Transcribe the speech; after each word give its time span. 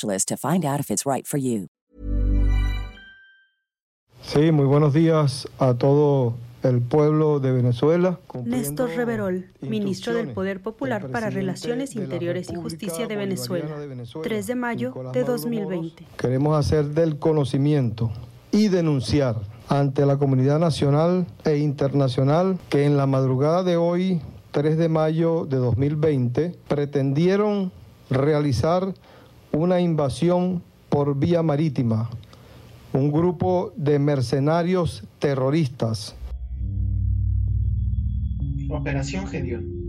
to 0.00 0.36
find 0.36 0.64
out 0.64 0.80
if 0.80 0.90
it's 0.90 1.04
right 1.06 1.26
for 1.26 1.38
you. 1.38 1.68
Sí, 4.22 4.52
muy 4.52 4.66
buenos 4.66 4.94
días 4.94 5.48
a 5.58 5.74
todo 5.74 6.34
el 6.62 6.80
pueblo 6.80 7.40
de 7.40 7.52
Venezuela. 7.52 8.18
Néstor 8.44 8.90
Reverol, 8.90 9.46
ministro 9.60 10.14
del 10.14 10.28
Poder 10.28 10.62
Popular 10.62 11.08
para 11.10 11.28
Relaciones 11.28 11.96
Interiores 11.96 12.50
y 12.50 12.54
Justicia 12.54 13.06
de 13.06 13.16
Venezuela, 13.16 13.66
3 14.22 14.46
de 14.46 14.54
mayo 14.54 14.94
de 15.12 15.24
2020. 15.24 16.06
Queremos 16.16 16.56
hacer 16.56 16.86
del 16.86 17.18
conocimiento 17.18 18.10
y 18.52 18.68
denunciar 18.68 19.36
ante 19.68 20.06
la 20.06 20.18
comunidad 20.18 20.58
nacional 20.58 21.26
e 21.44 21.56
internacional 21.56 22.58
que 22.68 22.84
en 22.84 22.96
la 22.96 23.06
madrugada 23.06 23.64
de 23.64 23.76
hoy, 23.76 24.20
3 24.52 24.76
de 24.78 24.88
mayo 24.88 25.46
de 25.46 25.56
2020, 25.56 26.54
pretendieron 26.68 27.72
realizar 28.10 28.94
una 29.52 29.80
invasión 29.80 30.62
por 30.88 31.18
vía 31.18 31.42
marítima, 31.42 32.10
un 32.92 33.12
grupo 33.12 33.72
de 33.76 33.98
mercenarios 33.98 35.04
terroristas. 35.18 36.16
Operación 38.70 39.26
Gedeón. 39.26 39.82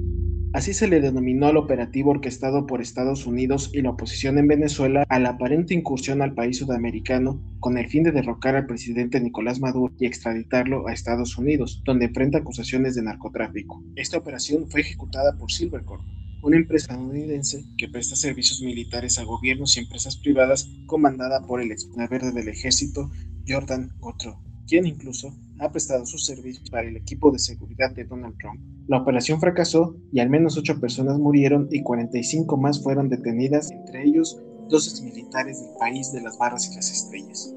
Así 0.54 0.74
se 0.74 0.88
le 0.88 1.02
denominó 1.02 1.48
al 1.48 1.58
operativo 1.58 2.12
orquestado 2.12 2.68
por 2.68 2.80
Estados 2.80 3.26
Unidos 3.26 3.72
y 3.74 3.82
la 3.82 3.90
oposición 3.90 4.38
en 4.38 4.48
Venezuela 4.48 5.04
a 5.10 5.20
la 5.20 5.30
aparente 5.30 5.74
incursión 5.74 6.22
al 6.22 6.36
país 6.36 6.58
sudamericano 6.60 7.42
con 7.60 7.78
el 7.78 7.88
fin 7.88 8.04
de 8.04 8.12
derrocar 8.12 8.56
al 8.56 8.68
presidente 8.68 9.20
Nicolás 9.20 9.60
Maduro 9.60 9.92
y 9.98 10.06
extraditarlo 10.06 10.88
a 10.88 10.94
Estados 10.94 11.38
Unidos, 11.40 11.82
donde 11.86 12.06
enfrenta 12.06 12.38
acusaciones 12.38 12.94
de 12.94 13.02
narcotráfico. 13.02 13.82
Esta 13.96 14.18
operación 14.18 14.70
fue 14.70 14.82
ejecutada 14.82 15.36
por 15.38 15.52
Silvercorp, 15.52 16.04
una 16.44 16.58
empresa 16.58 16.92
estadounidense 16.92 17.64
que 17.78 17.88
presta 17.88 18.18
servicios 18.18 18.62
militares 18.62 19.18
a 19.18 19.24
gobiernos 19.24 19.78
y 19.78 19.80
empresas 19.80 20.18
privadas 20.18 20.70
comandada 20.88 21.42
por 21.48 21.62
el 21.62 21.72
ex 21.72 21.90
del 21.96 22.48
ejército 22.50 23.10
Jordan 23.48 23.94
Gottro, 24.00 24.44
quien 24.68 24.86
incluso 24.86 25.34
ha 25.60 25.72
prestado 25.72 26.06
sus 26.06 26.26
servicios 26.26 26.70
para 26.70 26.88
el 26.88 26.98
equipo 26.98 27.32
de 27.32 27.40
seguridad 27.40 27.92
de 27.92 28.04
Donald 28.04 28.38
Trump. 28.38 28.60
La 28.88 28.98
operación 28.98 29.40
fracasó 29.40 29.96
y 30.12 30.20
al 30.20 30.30
menos 30.30 30.58
ocho 30.58 30.82
personas 30.82 31.18
murieron 31.18 31.70
y 31.72 31.82
45 31.82 32.58
más 32.58 32.84
fueron 32.84 33.08
detenidas, 33.08 33.72
entre 33.72 34.04
ellos 34.04 34.38
dos 34.70 35.02
militares 35.02 35.62
del 35.62 35.72
país 35.80 36.12
de 36.12 36.22
las 36.22 36.38
barras 36.38 36.70
y 36.70 36.76
las 36.76 36.92
estrellas. 36.92 37.56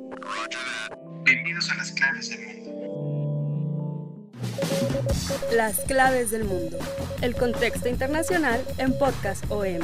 Bienvenidos 1.25 1.71
a 1.71 1.75
las 1.75 1.91
claves 1.91 2.31
del 2.31 2.47
mundo. 2.47 2.66
Las 5.53 5.81
claves 5.81 6.31
del 6.31 6.45
mundo. 6.45 6.79
El 7.23 7.35
contexto 7.35 7.89
internacional 7.89 8.63
en 8.79 8.97
Podcast 8.99 9.45
OM. 9.51 9.81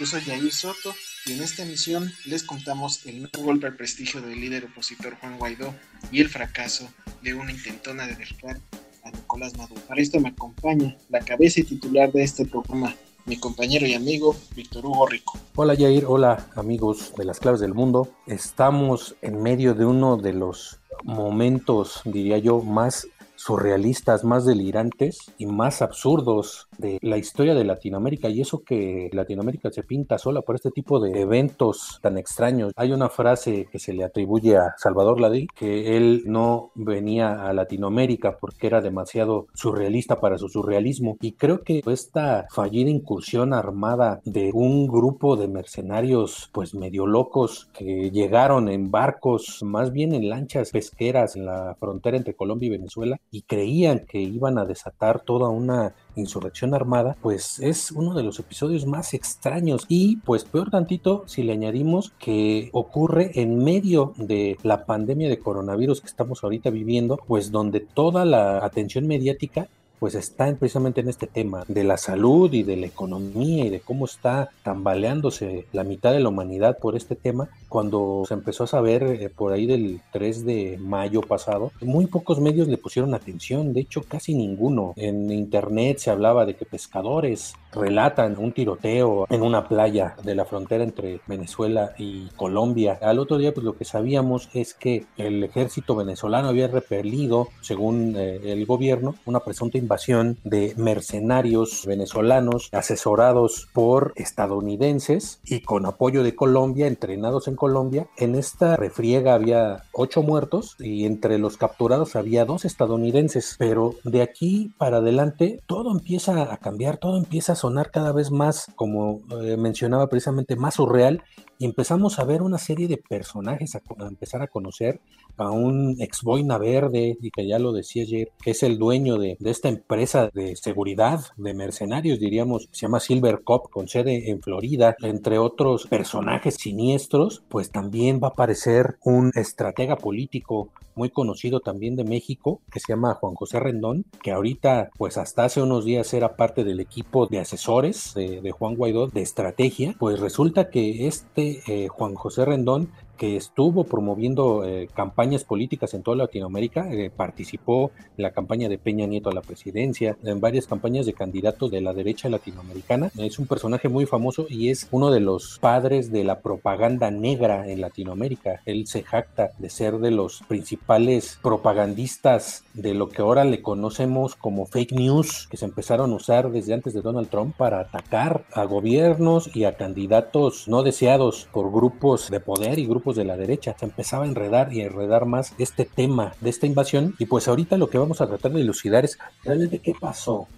Yo 0.00 0.06
soy 0.06 0.22
Jair 0.22 0.50
Soto 0.50 0.94
y 1.26 1.32
en 1.34 1.42
esta 1.42 1.62
emisión 1.62 2.10
les 2.24 2.42
contamos 2.42 3.04
el 3.04 3.20
nuevo 3.20 3.42
golpe 3.42 3.66
al 3.66 3.76
prestigio 3.76 4.22
del 4.22 4.40
líder 4.40 4.64
opositor 4.64 5.14
Juan 5.20 5.38
Guaidó 5.38 5.74
y 6.10 6.22
el 6.22 6.30
fracaso 6.30 6.90
de 7.20 7.34
una 7.34 7.52
intentona 7.52 8.06
de 8.06 8.14
derrocar 8.14 8.58
a 9.04 9.10
Nicolás 9.10 9.56
Maduro. 9.58 9.80
Para 9.82 10.00
esto 10.00 10.18
me 10.18 10.30
acompaña 10.30 10.96
la 11.10 11.20
cabeza 11.20 11.60
y 11.60 11.64
titular 11.64 12.10
de 12.12 12.22
este 12.22 12.46
programa, 12.46 12.94
mi 13.30 13.36
compañero 13.36 13.86
y 13.86 13.94
amigo 13.94 14.34
Víctor 14.56 14.84
Hugo 14.84 15.06
Rico. 15.06 15.38
Hola 15.54 15.76
Jair, 15.76 16.04
hola 16.04 16.48
amigos 16.56 17.12
de 17.16 17.24
las 17.24 17.38
claves 17.38 17.60
del 17.60 17.74
mundo. 17.74 18.08
Estamos 18.26 19.14
en 19.22 19.40
medio 19.40 19.74
de 19.74 19.84
uno 19.84 20.16
de 20.16 20.32
los 20.32 20.80
momentos, 21.04 22.00
diría 22.04 22.38
yo, 22.38 22.60
más 22.60 23.06
surrealistas, 23.40 24.22
más 24.22 24.44
delirantes 24.44 25.32
y 25.38 25.46
más 25.46 25.80
absurdos 25.80 26.68
de 26.76 26.98
la 27.00 27.16
historia 27.16 27.54
de 27.54 27.64
Latinoamérica 27.64 28.28
y 28.28 28.42
eso 28.42 28.62
que 28.62 29.08
Latinoamérica 29.12 29.70
se 29.70 29.82
pinta 29.82 30.18
sola 30.18 30.42
por 30.42 30.56
este 30.56 30.70
tipo 30.70 31.00
de 31.00 31.22
eventos 31.22 31.98
tan 32.02 32.18
extraños. 32.18 32.74
Hay 32.76 32.92
una 32.92 33.08
frase 33.08 33.66
que 33.72 33.78
se 33.78 33.94
le 33.94 34.04
atribuye 34.04 34.58
a 34.58 34.74
Salvador 34.76 35.20
Ladí 35.20 35.46
que 35.54 35.96
él 35.96 36.24
no 36.26 36.70
venía 36.74 37.48
a 37.48 37.54
Latinoamérica 37.54 38.36
porque 38.38 38.66
era 38.66 38.82
demasiado 38.82 39.46
surrealista 39.54 40.20
para 40.20 40.36
su 40.36 40.50
surrealismo 40.50 41.16
y 41.22 41.32
creo 41.32 41.62
que 41.62 41.82
esta 41.86 42.46
fallida 42.50 42.90
incursión 42.90 43.54
armada 43.54 44.20
de 44.26 44.50
un 44.52 44.86
grupo 44.86 45.36
de 45.36 45.48
mercenarios 45.48 46.50
pues 46.52 46.74
medio 46.74 47.06
locos 47.06 47.70
que 47.72 48.10
llegaron 48.10 48.68
en 48.68 48.90
barcos, 48.90 49.62
más 49.62 49.92
bien 49.92 50.12
en 50.12 50.28
lanchas 50.28 50.72
pesqueras 50.72 51.36
en 51.36 51.46
la 51.46 51.74
frontera 51.80 52.18
entre 52.18 52.34
Colombia 52.34 52.66
y 52.66 52.70
Venezuela 52.70 53.18
y 53.30 53.42
creían 53.42 54.06
que 54.06 54.20
iban 54.20 54.58
a 54.58 54.64
desatar 54.64 55.20
toda 55.20 55.48
una 55.48 55.94
insurrección 56.16 56.74
armada, 56.74 57.16
pues 57.22 57.58
es 57.60 57.92
uno 57.92 58.14
de 58.14 58.22
los 58.22 58.38
episodios 58.38 58.86
más 58.86 59.14
extraños 59.14 59.86
y 59.88 60.16
pues 60.16 60.44
peor 60.44 60.70
tantito 60.70 61.24
si 61.26 61.42
le 61.42 61.52
añadimos 61.52 62.12
que 62.18 62.70
ocurre 62.72 63.30
en 63.40 63.62
medio 63.62 64.14
de 64.16 64.58
la 64.62 64.84
pandemia 64.84 65.28
de 65.28 65.38
coronavirus 65.38 66.00
que 66.00 66.08
estamos 66.08 66.42
ahorita 66.42 66.70
viviendo, 66.70 67.18
pues 67.26 67.50
donde 67.50 67.80
toda 67.80 68.24
la 68.24 68.64
atención 68.64 69.06
mediática 69.06 69.68
pues 70.00 70.14
está 70.14 70.52
precisamente 70.56 71.02
en 71.02 71.10
este 71.10 71.26
tema 71.26 71.64
de 71.68 71.84
la 71.84 71.98
salud 71.98 72.52
y 72.54 72.62
de 72.62 72.76
la 72.78 72.86
economía 72.86 73.66
y 73.66 73.70
de 73.70 73.80
cómo 73.80 74.06
está 74.06 74.48
tambaleándose 74.64 75.66
la 75.72 75.84
mitad 75.84 76.12
de 76.12 76.20
la 76.20 76.30
humanidad 76.30 76.78
por 76.78 76.96
este 76.96 77.16
tema. 77.16 77.50
Cuando 77.70 78.24
se 78.26 78.34
empezó 78.34 78.64
a 78.64 78.66
saber 78.66 79.04
eh, 79.04 79.30
por 79.30 79.52
ahí 79.52 79.64
del 79.64 80.02
3 80.12 80.44
de 80.44 80.76
mayo 80.80 81.20
pasado, 81.20 81.70
muy 81.80 82.06
pocos 82.06 82.40
medios 82.40 82.66
le 82.66 82.78
pusieron 82.78 83.14
atención, 83.14 83.72
de 83.72 83.82
hecho 83.82 84.02
casi 84.02 84.34
ninguno. 84.34 84.92
En 84.96 85.30
internet 85.30 85.98
se 85.98 86.10
hablaba 86.10 86.44
de 86.44 86.56
que 86.56 86.66
pescadores 86.66 87.54
relatan 87.72 88.36
un 88.38 88.52
tiroteo 88.52 89.26
en 89.30 89.42
una 89.42 89.68
playa 89.68 90.16
de 90.24 90.34
la 90.34 90.44
frontera 90.44 90.82
entre 90.82 91.20
Venezuela 91.28 91.92
y 91.96 92.26
Colombia. 92.36 92.98
Al 93.00 93.20
otro 93.20 93.38
día 93.38 93.54
pues 93.54 93.64
lo 93.64 93.76
que 93.76 93.84
sabíamos 93.84 94.48
es 94.52 94.74
que 94.74 95.06
el 95.16 95.44
ejército 95.44 95.94
venezolano 95.94 96.48
había 96.48 96.66
repelido, 96.66 97.48
según 97.60 98.16
eh, 98.16 98.40
el 98.52 98.66
gobierno, 98.66 99.14
una 99.26 99.40
presunta 99.40 99.78
invasión 99.78 100.38
de 100.42 100.74
mercenarios 100.76 101.84
venezolanos 101.86 102.68
asesorados 102.72 103.68
por 103.72 104.12
estadounidenses 104.16 105.40
y 105.44 105.60
con 105.60 105.86
apoyo 105.86 106.24
de 106.24 106.34
Colombia, 106.34 106.88
entrenados 106.88 107.46
en 107.46 107.54
Colombia. 107.60 108.08
En 108.16 108.36
esta 108.36 108.74
refriega 108.76 109.34
había 109.34 109.84
ocho 109.92 110.22
muertos 110.22 110.76
y 110.78 111.04
entre 111.04 111.38
los 111.38 111.58
capturados 111.58 112.16
había 112.16 112.46
dos 112.46 112.64
estadounidenses, 112.64 113.56
pero 113.58 113.96
de 114.02 114.22
aquí 114.22 114.72
para 114.78 114.96
adelante 114.96 115.60
todo 115.66 115.92
empieza 115.92 116.50
a 116.50 116.56
cambiar, 116.56 116.96
todo 116.96 117.18
empieza 117.18 117.52
a 117.52 117.56
sonar 117.56 117.90
cada 117.90 118.12
vez 118.12 118.30
más, 118.30 118.72
como 118.76 119.20
eh, 119.42 119.58
mencionaba 119.58 120.06
precisamente, 120.06 120.56
más 120.56 120.76
surreal 120.76 121.22
y 121.60 121.66
empezamos 121.66 122.18
a 122.18 122.24
ver 122.24 122.40
una 122.40 122.56
serie 122.56 122.88
de 122.88 122.96
personajes, 122.96 123.74
a, 123.74 123.82
empezar 124.08 124.40
a 124.40 124.46
conocer 124.46 125.02
a 125.36 125.50
un 125.50 125.96
ex 126.00 126.22
boina 126.22 126.56
verde, 126.56 127.18
y 127.20 127.30
que 127.30 127.46
ya 127.46 127.58
lo 127.58 127.72
decía 127.72 128.04
ayer, 128.04 128.30
que 128.42 128.52
es 128.52 128.62
el 128.62 128.78
dueño 128.78 129.18
de, 129.18 129.36
de, 129.38 129.50
esta 129.50 129.68
empresa 129.68 130.30
de 130.32 130.56
seguridad 130.56 131.20
de 131.36 131.52
mercenarios, 131.52 132.18
diríamos, 132.18 132.70
se 132.72 132.86
llama 132.86 132.98
Silver 132.98 133.42
Cop, 133.44 133.68
con 133.70 133.88
sede 133.88 134.30
en 134.30 134.40
Florida, 134.40 134.96
entre 135.00 135.38
otros 135.38 135.86
personajes 135.86 136.54
siniestros, 136.54 137.42
pues 137.50 137.70
también 137.70 138.20
va 138.22 138.28
a 138.28 138.30
aparecer 138.30 138.96
un 139.04 139.32
estratega 139.34 139.96
político 139.96 140.70
muy 140.94 141.10
conocido 141.10 141.60
también 141.60 141.96
de 141.96 142.04
México, 142.04 142.60
que 142.70 142.80
se 142.80 142.92
llama 142.92 143.14
Juan 143.14 143.34
José 143.34 143.60
Rendón, 143.60 144.04
que 144.22 144.32
ahorita, 144.32 144.90
pues 144.96 145.16
hasta 145.18 145.44
hace 145.44 145.62
unos 145.62 145.84
días 145.84 146.12
era 146.14 146.36
parte 146.36 146.64
del 146.64 146.80
equipo 146.80 147.26
de 147.26 147.40
asesores 147.40 148.12
de, 148.14 148.50
Juan 148.50 148.74
Guaidó 148.74 149.06
de 149.06 149.22
estrategia, 149.22 149.94
pues 149.98 150.20
resulta 150.20 150.70
que 150.70 151.06
este 151.06 151.62
eh, 151.66 151.88
Juan 151.88 152.14
José 152.14 152.44
Rendón 152.44 152.90
que 153.20 153.36
estuvo 153.36 153.84
promoviendo 153.84 154.64
eh, 154.64 154.88
campañas 154.94 155.44
políticas 155.44 155.92
en 155.92 156.02
toda 156.02 156.16
Latinoamérica, 156.16 156.90
eh, 156.90 157.10
participó 157.14 157.90
en 158.16 158.22
la 158.22 158.30
campaña 158.30 158.70
de 158.70 158.78
Peña 158.78 159.04
Nieto 159.04 159.28
a 159.28 159.34
la 159.34 159.42
presidencia, 159.42 160.16
en 160.24 160.40
varias 160.40 160.66
campañas 160.66 161.04
de 161.04 161.12
candidatos 161.12 161.70
de 161.70 161.82
la 161.82 161.92
derecha 161.92 162.30
latinoamericana. 162.30 163.10
Es 163.18 163.38
un 163.38 163.46
personaje 163.46 163.90
muy 163.90 164.06
famoso 164.06 164.46
y 164.48 164.70
es 164.70 164.88
uno 164.90 165.10
de 165.10 165.20
los 165.20 165.58
padres 165.58 166.10
de 166.10 166.24
la 166.24 166.40
propaganda 166.40 167.10
negra 167.10 167.68
en 167.68 167.82
Latinoamérica. 167.82 168.62
Él 168.64 168.86
se 168.86 169.02
jacta 169.02 169.50
de 169.58 169.68
ser 169.68 169.98
de 169.98 170.12
los 170.12 170.40
principales 170.48 171.38
propagandistas 171.42 172.64
de 172.72 172.94
lo 172.94 173.10
que 173.10 173.20
ahora 173.20 173.44
le 173.44 173.60
conocemos 173.60 174.34
como 174.34 174.64
fake 174.64 174.92
news, 174.92 175.46
que 175.50 175.58
se 175.58 175.66
empezaron 175.66 176.10
a 176.12 176.16
usar 176.16 176.50
desde 176.50 176.72
antes 176.72 176.94
de 176.94 177.02
Donald 177.02 177.28
Trump 177.28 177.54
para 177.54 177.80
atacar 177.80 178.46
a 178.54 178.64
gobiernos 178.64 179.54
y 179.54 179.64
a 179.64 179.76
candidatos 179.76 180.68
no 180.68 180.82
deseados 180.82 181.48
por 181.52 181.70
grupos 181.70 182.30
de 182.30 182.40
poder 182.40 182.78
y 182.78 182.86
grupos 182.86 183.09
de 183.16 183.24
la 183.24 183.36
derecha. 183.36 183.76
Se 183.78 183.84
empezaba 183.84 184.24
a 184.24 184.28
enredar 184.28 184.72
y 184.72 184.80
a 184.80 184.86
enredar 184.86 185.26
más 185.26 185.54
este 185.58 185.84
tema 185.84 186.34
de 186.40 186.50
esta 186.50 186.66
invasión 186.66 187.14
y 187.18 187.26
pues 187.26 187.48
ahorita 187.48 187.76
lo 187.76 187.90
que 187.90 187.98
vamos 187.98 188.20
a 188.20 188.26
tratar 188.26 188.52
de 188.52 188.60
elucidar 188.60 189.04
es 189.04 189.18
realmente 189.44 189.78
qué 189.78 189.94
pasó. 189.98 190.48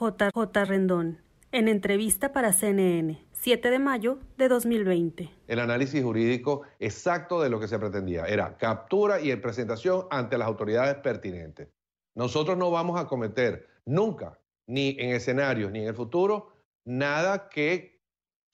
JJ 0.00 0.64
Rendón, 0.66 1.18
en 1.52 1.68
entrevista 1.68 2.32
para 2.32 2.52
CNN, 2.52 3.24
7 3.32 3.70
de 3.70 3.78
mayo 3.78 4.18
de 4.36 4.48
2020. 4.48 5.30
El 5.46 5.60
análisis 5.60 6.02
jurídico 6.02 6.62
exacto 6.78 7.40
de 7.40 7.50
lo 7.50 7.60
que 7.60 7.68
se 7.68 7.78
pretendía 7.78 8.24
era 8.24 8.56
captura 8.56 9.20
y 9.20 9.34
presentación 9.36 10.06
ante 10.10 10.36
las 10.36 10.48
autoridades 10.48 10.96
pertinentes. 10.96 11.68
Nosotros 12.14 12.56
no 12.56 12.70
vamos 12.70 12.98
a 12.98 13.06
cometer 13.06 13.68
nunca, 13.84 14.38
ni 14.66 14.96
en 14.98 15.10
escenarios 15.10 15.70
ni 15.70 15.80
en 15.80 15.88
el 15.88 15.94
futuro, 15.94 16.52
nada 16.84 17.48
que 17.48 17.93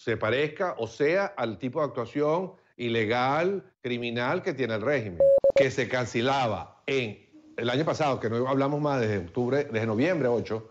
se 0.00 0.16
parezca 0.16 0.76
o 0.78 0.86
sea 0.86 1.26
al 1.36 1.58
tipo 1.58 1.80
de 1.80 1.88
actuación 1.88 2.54
ilegal, 2.78 3.70
criminal 3.82 4.42
que 4.42 4.54
tiene 4.54 4.76
el 4.76 4.80
régimen, 4.80 5.18
que 5.54 5.70
se 5.70 5.90
cancelaba 5.90 6.82
en 6.86 7.28
el 7.58 7.68
año 7.68 7.84
pasado, 7.84 8.18
que 8.18 8.30
no 8.30 8.48
hablamos 8.48 8.80
más 8.80 8.98
desde 8.98 9.18
octubre, 9.18 9.64
desde 9.64 9.86
noviembre 9.86 10.26
8, 10.28 10.70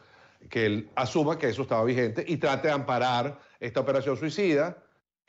que 0.49 0.65
él 0.65 0.89
asuma 0.95 1.37
que 1.37 1.47
eso 1.47 1.61
estaba 1.61 1.83
vigente 1.83 2.25
y 2.27 2.37
trate 2.37 2.69
de 2.69 2.73
amparar 2.73 3.39
esta 3.59 3.81
operación 3.81 4.17
suicida 4.17 4.83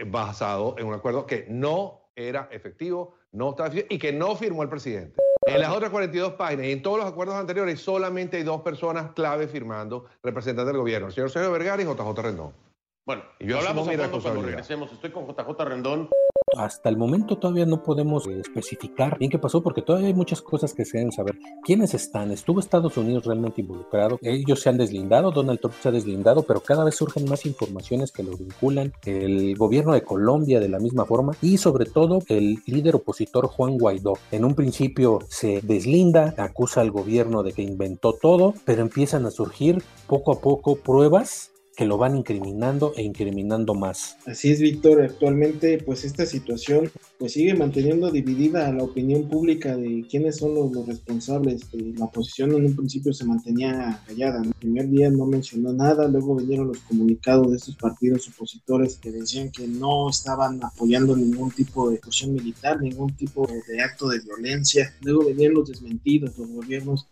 basado 0.06 0.76
en 0.79 0.87
un 0.87 0.94
acuerdo 0.94 1.26
que 1.26 1.44
no 1.50 2.08
era 2.17 2.49
efectivo, 2.52 3.17
no 3.32 3.50
estaba 3.50 3.69
y 3.87 3.99
que 3.99 4.14
no 4.14 4.35
firmó 4.35 4.62
el 4.62 4.70
presidente. 4.70 5.20
En 5.47 5.61
las 5.61 5.76
otras 5.76 5.91
42 5.91 6.32
páginas 6.35 6.64
y 6.64 6.73
en 6.73 6.81
todos 6.81 6.97
los 6.97 7.06
acuerdos 7.06 7.35
anteriores 7.35 7.79
solamente 7.79 8.38
hay 8.38 8.44
dos 8.44 8.62
personas 8.62 9.12
clave 9.12 9.47
firmando 9.47 10.06
representantes 10.23 10.73
del 10.73 10.81
gobierno, 10.81 11.08
el 11.08 11.12
señor 11.12 11.31
Sergio 11.31 11.52
Vergara 11.52 11.82
y 11.82 11.85
JJ 11.85 12.23
Rendón. 12.23 12.69
Bueno, 13.06 13.23
yo 13.41 13.58
hablamos 13.58 13.88
a 13.88 13.93
fondo 13.93 14.20
cuando 14.23 14.43
regresemos. 14.43 14.93
Estoy 14.93 15.11
con 15.11 15.26
JJ 15.26 15.64
Rendón. 15.64 16.08
Hasta 16.56 16.88
el 16.88 16.97
momento 16.97 17.38
todavía 17.38 17.64
no 17.64 17.82
podemos 17.82 18.26
eh, 18.26 18.41
especificar 18.41 19.19
bien 19.19 19.31
qué 19.31 19.38
pasó 19.38 19.62
porque 19.62 19.82
todavía 19.82 20.08
hay 20.08 20.14
muchas 20.14 20.43
cosas 20.43 20.75
que 20.75 20.85
se 20.85 20.99
deben 20.99 21.12
saber. 21.12 21.38
¿Quiénes 21.62 21.94
están? 21.94 22.32
¿Estuvo 22.32 22.58
Estados 22.58 22.97
Unidos 22.97 23.25
realmente 23.25 23.61
involucrado? 23.61 24.19
Ellos 24.20 24.61
se 24.61 24.69
han 24.69 24.76
deslindado, 24.76 25.31
Donald 25.31 25.61
Trump 25.61 25.76
se 25.81 25.88
ha 25.88 25.93
deslindado, 25.93 26.43
pero 26.43 26.61
cada 26.61 26.85
vez 26.85 26.97
surgen 26.97 27.29
más 27.29 27.47
informaciones 27.47 28.11
que 28.11 28.25
lo 28.25 28.37
vinculan. 28.37 28.93
El 29.05 29.56
gobierno 29.56 29.94
de 29.94 30.02
Colombia 30.02 30.58
de 30.58 30.69
la 30.69 30.81
misma 30.81 31.05
forma 31.05 31.35
y 31.41 31.56
sobre 31.56 31.87
todo 31.87 32.19
el 32.29 32.58
líder 32.67 32.97
opositor 32.97 33.47
Juan 33.47 33.79
Guaidó. 33.79 34.14
En 34.32 34.44
un 34.44 34.55
principio 34.55 35.20
se 35.29 35.61
deslinda, 35.62 36.35
acusa 36.37 36.81
al 36.81 36.91
gobierno 36.91 37.44
de 37.44 37.52
que 37.52 37.62
inventó 37.62 38.12
todo, 38.12 38.55
pero 38.64 38.82
empiezan 38.82 39.25
a 39.25 39.31
surgir 39.31 39.82
poco 40.08 40.32
a 40.32 40.41
poco 40.41 40.76
pruebas 40.76 41.50
que 41.80 41.86
lo 41.86 41.96
van 41.96 42.14
incriminando 42.14 42.92
e 42.94 43.02
incriminando 43.02 43.72
más. 43.72 44.18
Así 44.26 44.50
es, 44.50 44.60
Víctor. 44.60 45.00
Actualmente, 45.00 45.78
pues 45.78 46.04
esta 46.04 46.26
situación 46.26 46.90
pues 47.18 47.32
sigue 47.32 47.54
manteniendo 47.54 48.10
dividida 48.10 48.68
a 48.68 48.72
la 48.74 48.84
opinión 48.84 49.30
pública 49.30 49.74
de 49.78 50.04
quiénes 50.06 50.36
son 50.36 50.54
los, 50.54 50.86
responsables. 50.86 51.62
la 51.72 52.04
oposición 52.04 52.50
en 52.50 52.66
un 52.66 52.76
principio 52.76 53.14
se 53.14 53.24
mantenía 53.24 53.98
callada. 54.06 54.42
El 54.42 54.52
primer 54.52 54.90
día 54.90 55.08
no 55.08 55.24
mencionó 55.24 55.72
nada, 55.72 56.06
luego 56.06 56.36
vinieron 56.36 56.68
los 56.68 56.80
comunicados 56.80 57.50
de 57.50 57.56
estos 57.56 57.76
partidos 57.76 58.28
opositores 58.28 58.98
que 58.98 59.10
decían 59.10 59.50
que 59.50 59.66
no 59.66 60.10
estaban 60.10 60.62
apoyando 60.62 61.16
ningún 61.16 61.50
tipo 61.50 61.88
de 61.88 61.94
ejecución 61.94 62.34
militar, 62.34 62.78
ningún 62.78 63.16
tipo 63.16 63.48
de 63.66 63.80
acto 63.80 64.06
de 64.10 64.20
violencia. 64.20 64.94
Luego 65.00 65.24
venían 65.24 65.54
los 65.54 65.70
desmentidos, 65.70 66.36
los 66.36 66.50
gobiernos 66.50 67.08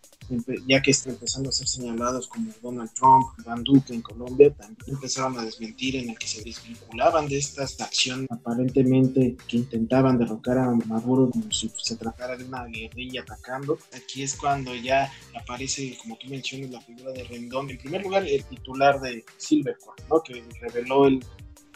ya 0.67 0.81
que 0.81 0.91
están 0.91 1.13
empezando 1.13 1.49
a 1.49 1.51
ser 1.51 1.67
señalados 1.67 2.27
como 2.27 2.51
Donald 2.61 2.91
Trump, 2.93 3.25
Van 3.45 3.63
Duque 3.63 3.93
en 3.93 4.01
Colombia, 4.01 4.53
también 4.59 4.77
empezaron 4.87 5.37
a 5.39 5.43
desmentir 5.43 5.95
en 5.95 6.09
el 6.09 6.17
que 6.17 6.27
se 6.27 6.43
desvinculaban 6.43 7.27
de 7.27 7.37
estas 7.37 7.79
acciones 7.79 8.27
aparentemente 8.29 9.37
que 9.47 9.57
intentaban 9.57 10.17
derrocar 10.17 10.57
a 10.57 10.71
Maduro 10.71 11.29
como 11.29 11.51
si 11.51 11.71
se 11.81 11.95
tratara 11.95 12.35
de 12.35 12.43
una 12.43 12.65
guerrilla 12.65 13.21
atacando. 13.21 13.79
Aquí 13.93 14.23
es 14.23 14.35
cuando 14.35 14.75
ya 14.75 15.11
aparece, 15.39 15.97
como 16.01 16.17
tú 16.17 16.27
mencionas, 16.27 16.71
la 16.71 16.81
figura 16.81 17.11
de 17.11 17.23
Rendón. 17.23 17.69
En 17.69 17.77
primer 17.77 18.03
lugar, 18.03 18.27
el 18.27 18.43
titular 18.45 18.99
de 18.99 19.23
Silvercorp, 19.37 19.99
¿no? 20.09 20.21
que 20.21 20.43
reveló 20.61 21.07
el 21.07 21.23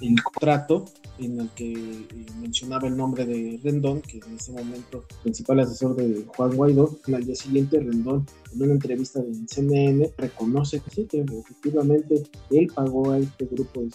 el 0.02 0.22
contrato 0.22 0.86
en 1.20 1.40
el 1.40 1.50
que 1.52 1.74
eh, 1.74 2.08
mencionaba 2.40 2.88
el 2.88 2.98
nombre 2.98 3.26
de 3.26 3.60
Rendón, 3.64 4.02
que 4.02 4.18
en 4.18 4.36
ese 4.36 4.52
momento 4.52 5.06
principal 5.22 5.60
asesor 5.60 5.96
de 5.96 6.26
Juan 6.26 6.56
Guaidó. 6.56 6.98
Al 7.14 7.24
día 7.24 7.36
siguiente, 7.36 7.80
Rendón, 7.80 8.26
en 8.54 8.64
una 8.64 8.74
entrevista 8.74 9.22
de 9.22 9.34
CNN, 9.48 10.12
reconoce 10.18 10.80
que 10.80 10.90
sí, 10.90 11.06
que 11.06 11.22
efectivamente 11.22 12.24
él 12.50 12.68
pagó 12.74 13.12
a 13.12 13.20
este 13.20 13.46
grupo 13.46 13.82
de 13.82 13.92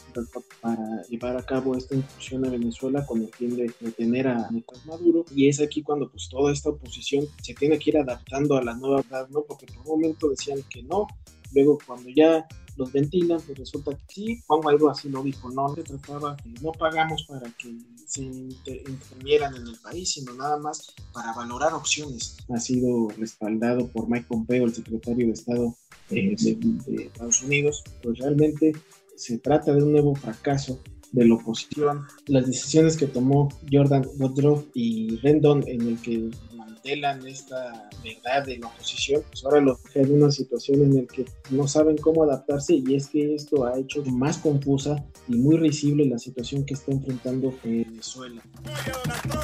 para 0.61 1.03
llevar 1.05 1.37
a 1.37 1.43
cabo 1.43 1.77
esta 1.77 1.97
incursión 1.97 2.45
a 2.47 2.51
Venezuela 2.51 3.05
con 3.05 3.23
el 3.23 3.29
fin 3.35 3.57
de 3.57 3.73
detener 3.81 4.29
a 4.29 4.51
Nicolás 4.51 4.87
Maduro. 4.87 5.25
Y 5.35 5.49
es 5.49 5.61
aquí 5.61 5.83
cuando 5.83 6.09
pues 6.09 6.29
toda 6.29 6.53
esta 6.53 6.71
oposición 6.71 7.27
se 7.43 7.55
tiene 7.55 7.79
que 7.79 7.91
ir 7.91 7.99
adaptando 7.99 8.57
a 8.57 8.63
la 8.63 8.75
nueva 8.75 9.03
verdad, 9.03 9.29
¿no? 9.31 9.43
Porque 9.43 9.67
por 9.67 9.79
un 9.79 10.01
momento 10.01 10.29
decían 10.29 10.59
que 10.71 10.83
no, 10.83 11.07
luego 11.53 11.79
cuando 11.85 12.09
ya 12.11 12.47
los 12.79 12.93
ventilan, 12.93 13.41
pues 13.45 13.59
resulta 13.59 13.91
que 13.93 14.05
sí, 14.09 14.41
Juan 14.47 14.61
Guaidó 14.61 14.89
así 14.89 15.09
lo 15.09 15.23
dijo, 15.23 15.51
no 15.51 15.75
se 15.75 15.83
trataba 15.83 16.37
que 16.37 16.51
no 16.63 16.73
pagamos 16.73 17.25
para 17.25 17.51
que 17.51 17.77
se 18.07 18.23
intervinieran 18.23 19.57
en 19.57 19.67
el 19.67 19.77
país, 19.77 20.13
sino 20.13 20.33
nada 20.35 20.59
más 20.59 20.95
para 21.13 21.35
valorar 21.35 21.75
opciones. 21.75 22.37
Ha 22.49 22.61
sido 22.61 23.09
respaldado 23.19 23.89
por 23.89 24.09
Mike 24.09 24.27
Pompeo, 24.29 24.65
el 24.65 24.75
secretario 24.75 25.27
de 25.27 25.33
Estado 25.33 25.77
eh, 26.11 26.37
de, 26.39 27.05
Estados 27.05 27.43
Unidos, 27.43 27.83
pues 28.03 28.19
realmente 28.19 28.73
se 29.17 29.39
trata 29.39 29.75
de 29.75 29.83
un 29.83 29.93
nuevo 29.93 30.15
fracaso 30.15 30.81
de 31.11 31.27
la 31.27 31.35
oposición, 31.35 32.07
las 32.27 32.47
decisiones 32.47 32.97
que 32.97 33.07
tomó 33.07 33.49
Jordan 33.71 34.07
Woodrow 34.19 34.67
y 34.75 35.17
Rendon 35.17 35.67
en 35.67 35.83
el 35.83 36.01
que 36.01 36.31
mantelan 36.79 37.27
esta 37.27 37.89
verdad 38.05 38.45
de 38.47 38.59
la 38.59 38.69
oposición, 38.69 39.23
pues 39.29 39.45
ahora 39.45 39.61
los 39.61 39.83
deja 39.83 40.01
en 40.01 40.23
una 40.23 40.31
situación 40.31 40.83
en 40.83 40.97
la 40.97 41.07
que 41.07 41.25
no 41.51 41.67
saben 41.67 41.97
cómo 41.97 42.23
adaptarse 42.23 42.75
y 42.75 42.95
es 42.95 43.09
que 43.09 43.35
esto 43.35 43.67
ha 43.67 43.79
hecho 43.79 44.05
más 44.05 44.39
confusa 44.39 45.05
y 45.27 45.37
muy 45.37 45.57
risible 45.57 46.05
la 46.07 46.19
situación 46.19 46.65
que 46.65 46.75
está 46.75 46.93
enfrentando 46.93 47.53
Venezuela. 47.65 48.43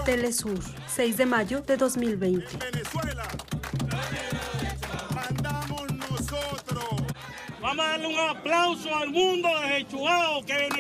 Telesur, 0.04 0.58
6 0.88 1.16
de 1.16 1.26
mayo 1.26 1.60
de 1.62 1.76
2020. 1.76 2.46
Vamos 7.60 7.86
a 7.86 7.88
darle 7.88 8.06
un 8.06 8.18
aplauso 8.18 8.94
al 8.94 9.10
mundo 9.10 9.48
de 9.48 9.86
Chihuahua, 9.88 10.44
que 10.46 10.52
Venezuela. 10.54 10.73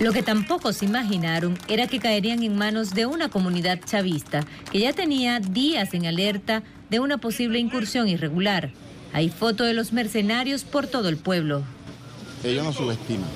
Lo 0.00 0.14
que 0.14 0.22
tampoco 0.22 0.72
se 0.72 0.86
imaginaron 0.86 1.58
era 1.68 1.86
que 1.86 1.98
caerían 2.00 2.42
en 2.42 2.56
manos 2.56 2.94
de 2.94 3.04
una 3.04 3.28
comunidad 3.28 3.80
chavista 3.84 4.46
que 4.72 4.80
ya 4.80 4.94
tenía 4.94 5.40
días 5.40 5.92
en 5.92 6.06
alerta 6.06 6.62
de 6.88 7.00
una 7.00 7.18
posible 7.18 7.58
incursión 7.58 8.08
irregular. 8.08 8.72
Hay 9.12 9.28
fotos 9.28 9.66
de 9.66 9.74
los 9.74 9.92
mercenarios 9.92 10.64
por 10.64 10.86
todo 10.86 11.10
el 11.10 11.18
pueblo. 11.18 11.64
Ellos 12.42 12.64
nos 12.64 12.76
subestiman, 12.76 13.28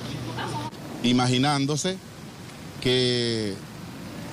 imaginándose 1.03 1.99
que 2.81 3.53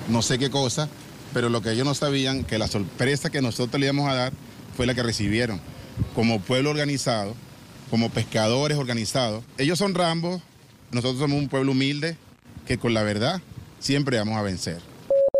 no 0.08 0.22
sé 0.22 0.40
qué 0.40 0.50
cosa, 0.50 0.88
pero 1.34 1.50
lo 1.50 1.62
que 1.62 1.74
ellos 1.74 1.86
no 1.86 1.96
sabían, 1.96 2.46
que 2.46 2.58
la 2.58 2.70
sorpresa 2.70 3.30
que 3.30 3.42
nosotros 3.42 3.78
le 3.78 3.88
íbamos 3.88 4.10
a 4.10 4.16
dar 4.16 4.34
fue 4.78 4.86
la 4.86 4.94
que 4.96 5.04
recibieron 5.04 5.60
como 6.16 6.40
pueblo 6.40 6.70
organizado, 6.70 7.36
como 7.90 8.10
pescadores 8.10 8.78
organizados. 8.78 9.44
Ellos 9.58 9.78
son 9.78 9.96
Rambos 9.96 10.42
Nosotros 10.92 11.20
somos 11.20 11.40
un 11.40 11.48
pueblo 11.48 11.72
humilde 11.72 12.18
que 12.68 12.78
con 12.78 12.94
la 12.94 13.04
verdad 13.04 13.42
siempre 13.80 14.18
vamos 14.18 14.36
a 14.36 14.42
vencer. 14.42 14.82